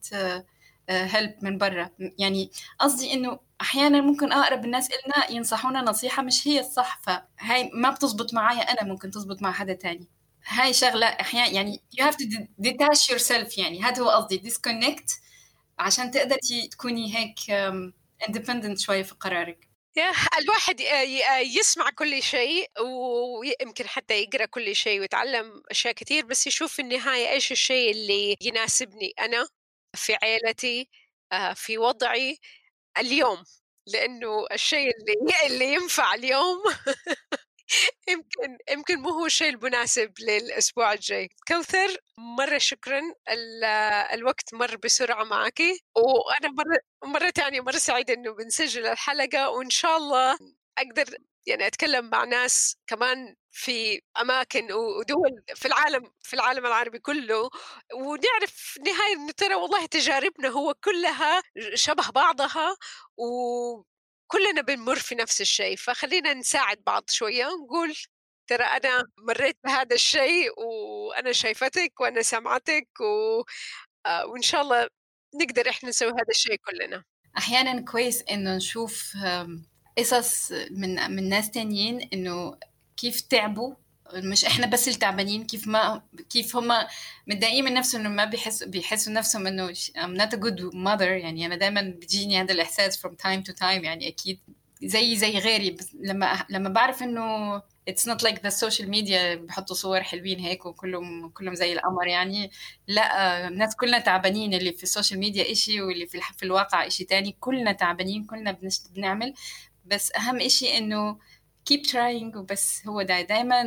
هيلب 0.89 1.31
آه، 1.31 1.37
من 1.41 1.57
برا. 1.57 1.89
يعني 2.19 2.51
قصدي 2.79 3.13
إنه 3.13 3.39
أحيانا 3.61 4.01
ممكن 4.01 4.31
أقرب 4.31 4.65
الناس 4.65 4.89
إلنا 4.91 5.31
ينصحونا 5.31 5.81
نصيحة 5.81 6.23
مش 6.23 6.47
هي 6.47 6.59
الصح 6.59 7.01
فهاي 7.03 7.71
ما 7.73 7.89
بتزبط 7.89 8.33
معايا 8.33 8.61
أنا 8.61 8.83
ممكن 8.91 9.11
تزبط 9.11 9.41
مع 9.41 9.51
حدا 9.51 9.73
تاني. 9.73 10.07
هاي 10.45 10.73
شغلة 10.73 11.05
أحيانا 11.05 11.49
يعني 11.49 11.83
you 11.95 12.03
have 12.03 12.15
to 12.15 12.25
detach 12.61 13.09
yourself 13.15 13.57
يعني. 13.57 13.81
هذا 13.83 14.01
هو 14.01 14.09
قصدي 14.09 14.51
disconnect 14.51 15.19
عشان 15.79 16.11
تقدري 16.11 16.67
تكوني 16.71 17.15
هيك 17.17 17.39
independent 18.23 18.77
شوي 18.77 19.03
في 19.03 19.15
قرارك. 19.15 19.67
الواحد 20.39 20.79
يسمع 21.57 21.89
كل 21.89 22.23
شيء 22.23 22.71
ويمكن 22.81 23.87
حتى 23.87 24.23
يقرأ 24.23 24.45
كل 24.45 24.75
شيء 24.75 24.99
ويتعلم 24.99 25.63
أشياء 25.71 25.93
كثير 25.93 26.25
بس 26.25 26.47
يشوف 26.47 26.73
في 26.73 26.81
النهاية 26.81 27.29
إيش 27.29 27.51
الشيء 27.51 27.91
اللي 27.91 28.35
يناسبني 28.41 29.13
أنا 29.19 29.47
في 29.95 30.15
عيلتي 30.23 30.89
آه، 31.31 31.53
في 31.53 31.77
وضعي 31.77 32.37
اليوم. 32.97 33.43
لأنه 33.87 34.45
الشيء 34.51 34.91
اللي 34.97 35.15
اللي 35.47 35.73
ينفع 35.73 36.13
اليوم 36.13 36.63
يمكن 38.09 38.57
يمكن 38.71 38.99
مو 38.99 39.09
هو 39.09 39.25
الشيء 39.25 39.49
المناسب 39.49 40.13
للأسبوع 40.19 40.93
الجاي. 40.93 41.29
كوثر 41.47 41.97
مرة 42.17 42.57
شكرا 42.57 43.01
الوقت 44.13 44.53
مر 44.53 44.75
بسرعة 44.77 45.23
معك. 45.23 45.61
وأنا 45.95 46.49
مرة 46.53 46.79
مرة 47.05 47.29
ثانية 47.29 47.61
مرة 47.61 47.77
سعيدة 47.77 48.13
إنه 48.13 48.33
بنسجل 48.33 48.85
الحلقة. 48.87 49.49
وإن 49.49 49.69
شاء 49.69 49.97
الله 49.97 50.37
أقدر 50.77 51.17
يعني 51.47 51.67
أتكلم 51.67 52.09
مع 52.09 52.23
ناس 52.23 52.77
كمان 52.87 53.35
في 53.51 54.01
أماكن 54.21 54.71
ودول 54.73 55.43
في 55.55 55.65
العالم 55.67 56.11
في 56.21 56.33
العالم 56.33 56.65
العربي 56.65 56.99
كله. 56.99 57.49
ونعرف 57.93 58.77
نهاية 58.85 59.13
انه 59.15 59.31
ترى 59.31 59.55
والله 59.55 59.85
تجاربنا 59.85 60.49
هو 60.49 60.73
كلها 60.83 61.41
شبه 61.75 62.09
بعضها. 62.11 62.77
و 63.17 63.83
كلنا 64.27 64.61
بنمر 64.61 64.95
في 64.95 65.15
نفس 65.15 65.41
الشيء 65.41 65.75
فخلينا 65.75 66.33
نساعد 66.33 66.77
بعض 66.85 67.03
شوية 67.09 67.45
ونقول 67.45 67.93
ترى 68.47 68.63
أنا 68.63 69.07
مريت 69.17 69.57
بهذا 69.63 69.95
الشيء 69.95 70.59
وأنا 70.59 71.31
شايفتك 71.31 71.99
وأنا 71.99 72.21
سمعتك 72.21 72.87
و... 73.01 73.43
آه، 74.05 74.25
وإن 74.25 74.41
شاء 74.41 74.61
الله 74.61 74.87
نقدر 75.41 75.69
إحنا 75.69 75.89
نسوي 75.89 76.09
هذا 76.11 76.29
الشيء 76.29 76.55
كلنا. 76.55 77.03
أحيانا 77.37 77.81
كويس 77.81 78.23
إنه 78.31 78.55
نشوف 78.55 79.13
قصص 79.97 80.51
من 80.51 81.11
من 81.11 81.29
ناس 81.29 81.51
تانيين 81.51 82.09
إنه 82.13 82.57
كيف 82.97 83.21
تعبوا 83.21 83.75
مش 84.15 84.45
إحنا 84.45 84.67
بس 84.67 84.87
اللي 84.87 84.99
تعبانين 84.99 85.45
كيف 85.45 85.67
ما 85.67 86.01
كيف 86.29 86.55
هم 86.55 86.71
متضايقين 87.27 87.65
من 87.65 87.73
نفسهم 87.73 88.01
انه 88.01 88.09
ما 88.09 88.25
بيحسوا 88.25 88.67
بيحسوا 88.67 89.13
نفسهم 89.13 89.47
إنه 89.47 89.73
I'm 89.73 90.17
not 90.19 90.33
a 90.33 90.37
good 90.37 90.73
mother. 90.73 91.01
يعني 91.01 91.45
أنا 91.45 91.55
دايما 91.55 91.81
بيجيني 91.81 92.41
هذا 92.41 92.53
الإحساس 92.53 93.07
from 93.07 93.09
time 93.09 93.43
to 93.49 93.53
time. 93.59 93.83
يعني 93.83 94.07
أكيد 94.07 94.39
زي 94.83 95.15
زي 95.15 95.37
غيري. 95.37 95.77
لما 95.99 96.45
لما 96.49 96.69
بعرف 96.69 97.03
إنه 97.03 97.59
it's 97.89 98.03
not 98.05 98.17
like 98.27 98.37
the 98.37 98.51
social 98.51 98.85
media 98.85 99.35
بحطوا 99.35 99.75
صور 99.75 100.03
حلوين 100.03 100.39
هيك 100.39 100.65
وكلهم 100.65 101.29
كلهم 101.29 101.55
زي 101.55 101.73
القمر 101.73 102.07
يعني. 102.07 102.51
لا 102.87 103.47
الناس 103.47 103.75
كلنا 103.75 103.99
تعبانين. 103.99 104.53
اللي 104.53 104.73
في 104.73 104.83
ال 104.83 104.88
social 104.88 105.19
media 105.19 105.51
إشي 105.51 105.81
واللي 105.81 106.07
في, 106.07 106.21
في 106.37 106.43
الواقع 106.43 106.87
إشي 106.87 107.03
تاني. 107.03 107.35
كلنا 107.39 107.71
تعبانين 107.71 108.25
كلنا 108.25 108.57
بنعمل. 108.95 109.33
بس 109.85 110.11
أهم 110.15 110.41
إشي 110.41 110.77
إنه 110.77 111.17
keep 111.69 111.81
trying 111.91 112.35
وبس 112.37 112.87
هو 112.87 113.01
ده 113.01 113.21
دايما 113.21 113.63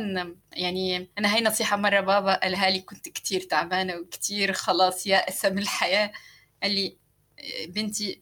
يعني 0.53 1.09
أنا 1.17 1.35
هاي 1.35 1.41
نصيحة 1.43 1.77
مرة 1.77 1.99
بابا 1.99 2.35
قالها 2.35 2.69
لي 2.69 2.79
كنت 2.81 3.09
كتير 3.09 3.41
تعبانة 3.41 3.95
وكتير 3.95 4.53
خلاص 4.53 5.07
يائسه 5.07 5.49
من 5.49 5.59
الحياة. 5.59 6.11
قال 6.63 6.71
لي 6.75 6.97
بنتي 7.67 8.21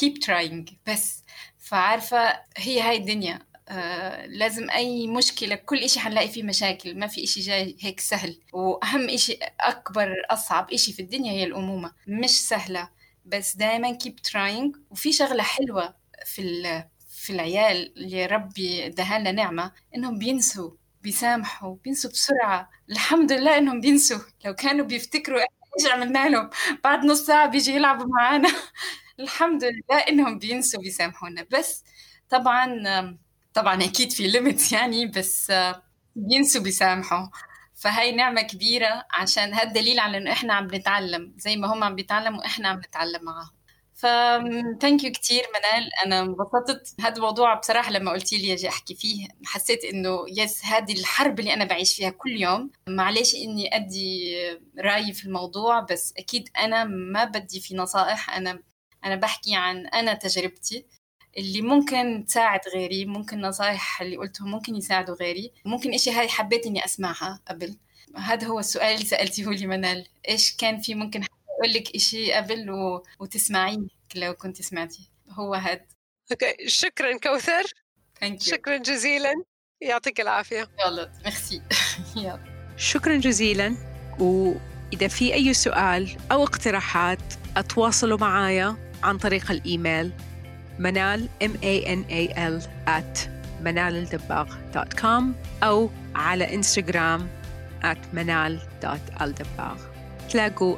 keep 0.00 0.14
trying 0.26 0.72
بس 0.86 1.24
فعارفة 1.58 2.40
هي 2.56 2.80
هاي 2.80 2.96
الدنيا. 2.96 3.38
آه 3.68 4.26
لازم 4.26 4.70
أي 4.70 5.06
مشكلة 5.06 5.54
كل 5.54 5.78
إشي 5.78 6.00
حنلاقي 6.00 6.28
فيه 6.28 6.42
مشاكل 6.42 6.98
ما 6.98 7.06
في 7.06 7.24
إشي 7.24 7.40
جاي 7.40 7.76
هيك 7.80 8.00
سهل. 8.00 8.40
وأهم 8.52 9.08
إشي 9.10 9.38
أكبر 9.60 10.14
أصعب 10.30 10.72
إشي 10.72 10.92
في 10.92 11.02
الدنيا 11.02 11.32
هي 11.32 11.44
الأمومة 11.44 11.92
مش 12.06 12.30
سهلة. 12.48 12.90
بس 13.24 13.56
دايما 13.56 13.98
keep 14.04 14.30
trying. 14.30 14.78
وفي 14.90 15.12
شغلة 15.12 15.42
حلوة 15.42 15.94
في 16.26 16.42
في 17.24 17.30
العيال 17.32 17.94
اللي 17.98 18.26
ربي 18.26 18.86
اداها 18.86 19.18
نعمة 19.18 19.72
إنهم 19.96 20.18
بينسوا 20.18 20.70
بيسامحوا 21.02 21.76
بينسوا 21.84 22.10
بسرعة. 22.10 22.70
الحمد 22.90 23.32
لله 23.32 23.58
إنهم 23.58 23.80
بينسوا. 23.80 24.18
لو 24.44 24.54
كانوا 24.54 24.86
بيفتكروا 24.86 25.40
إيش 25.40 25.92
عملنا 25.92 26.28
لهم 26.28 26.50
بعد 26.84 27.04
نص 27.04 27.26
ساعة 27.26 27.46
بيجي 27.50 27.72
يلعبوا 27.72 28.06
معانا. 28.06 28.48
الحمد 29.20 29.64
لله 29.64 29.98
إنهم 30.08 30.38
بينسوا 30.38 30.80
بيسامحونا. 30.80 31.46
بس 31.52 31.84
طبعا 32.30 32.82
طبعا 33.54 33.84
أكيد 33.84 34.12
في 34.12 34.26
ليميت 34.26 34.72
يعني 34.72 35.06
بس 35.06 35.52
بينسوا 36.16 36.62
بيسامحوا. 36.62 37.26
فهي 37.74 38.12
نعمة 38.12 38.42
كبيرة 38.42 39.04
عشان 39.10 39.54
هذا 39.54 39.72
دليل 39.72 39.98
على 40.00 40.18
إنه 40.18 40.32
إحنا 40.32 40.54
عم 40.54 40.68
نتعلم. 40.74 41.34
زي 41.38 41.56
ما 41.56 41.72
هم 41.74 41.84
عم 41.84 41.94
بيتعلموا 41.94 42.46
إحنا 42.46 42.68
عم 42.68 42.78
نتعلم 42.78 43.24
معاهم. 43.24 43.63
ف 43.94 44.06
thank 44.80 45.04
you 45.04 45.12
كثير 45.12 45.42
منال. 45.54 45.90
أنا 46.06 46.20
انبسطت. 46.20 46.94
هذا 47.00 47.16
الموضوع 47.16 47.54
بصراحة 47.54 47.90
لما 47.90 48.10
قلتي 48.12 48.38
لي 48.38 48.52
أجي 48.52 48.68
أحكي 48.68 48.94
فيه 48.94 49.28
حسيت 49.44 49.84
إنه 49.84 50.24
yes 50.28 50.64
هذه 50.64 50.92
الحرب 50.92 51.40
اللي 51.40 51.54
أنا 51.54 51.64
بعيش 51.64 51.96
فيها 51.96 52.10
كل 52.10 52.30
يوم. 52.30 52.70
معلش 52.88 53.34
إني 53.34 53.76
أدي 53.76 54.36
رأيي 54.78 55.12
في 55.12 55.24
الموضوع 55.26 55.80
بس 55.80 56.14
أكيد 56.18 56.48
أنا 56.58 56.84
ما 56.84 57.24
بدي 57.24 57.60
في 57.60 57.76
نصائح. 57.76 58.30
أنا 58.36 58.62
أنا 59.04 59.16
بحكي 59.16 59.54
عن 59.54 59.86
أنا 59.86 60.14
تجربتي 60.14 60.86
اللي 61.38 61.62
ممكن 61.62 62.24
تساعد 62.26 62.60
غيري 62.74 63.04
ممكن 63.04 63.40
نصائح 63.40 64.00
اللي 64.02 64.16
قلتهم 64.16 64.50
ممكن 64.50 64.76
يساعدوا 64.76 65.14
غيري. 65.14 65.52
ممكن 65.64 65.94
إشي 65.94 66.10
هاي 66.10 66.28
حبيت 66.28 66.66
إني 66.66 66.84
أسمعها 66.84 67.40
قبل. 67.48 67.76
هذا 68.16 68.46
هو 68.46 68.58
السؤال 68.58 68.94
اللي 68.94 69.06
سألتيه 69.06 69.50
لي 69.50 69.66
منال. 69.66 70.06
إيش 70.28 70.56
كان 70.56 70.80
في 70.80 70.94
ممكن 70.94 71.24
أقول 71.58 71.72
لك 71.74 71.96
شيء 71.96 72.36
قبل 72.36 72.70
و... 72.70 73.02
وتسمعيه 73.20 73.86
لو 74.16 74.34
كنت 74.34 74.62
سمعتي 74.62 75.10
هو 75.30 75.54
هاد. 75.54 75.86
okay 76.32 76.68
شكرا 76.68 77.18
كوثر. 77.18 77.64
شكرا 78.38 78.76
جزيلا. 78.76 79.34
يعطيك 79.80 80.20
العافية. 80.20 80.68
يلا 80.86 81.12
ميرسي. 81.24 81.62
شكرا 82.76 83.16
جزيلا. 83.16 83.76
وإذا 84.18 85.08
في 85.08 85.34
أي 85.34 85.54
سؤال 85.54 86.16
أو 86.32 86.42
اقتراحات 86.42 87.34
أتواصلوا 87.56 88.18
معايا 88.18 88.76
عن 89.02 89.18
طريق 89.18 89.50
الإيميل 89.50 90.12
منال 90.78 91.28
m 91.42 91.52
a 91.62 91.86
n 91.86 92.04
a 92.10 92.32
l 92.36 92.62
at 92.88 93.28
منالالدباغ.com 93.60 95.22
أو 95.62 95.90
على 96.14 96.54
إنستغرام 96.54 97.28
at 97.82 98.14
منال.الدباغ 98.14 99.93
تلاقوا 100.30 100.76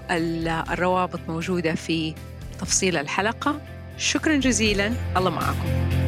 الروابط 0.72 1.20
موجودة 1.28 1.74
في 1.74 2.14
تفصيل 2.60 2.96
الحلقة. 2.96 3.60
شكرا 3.98 4.36
جزيلا. 4.36 4.92
الله 5.16 5.30
معكم. 5.30 6.05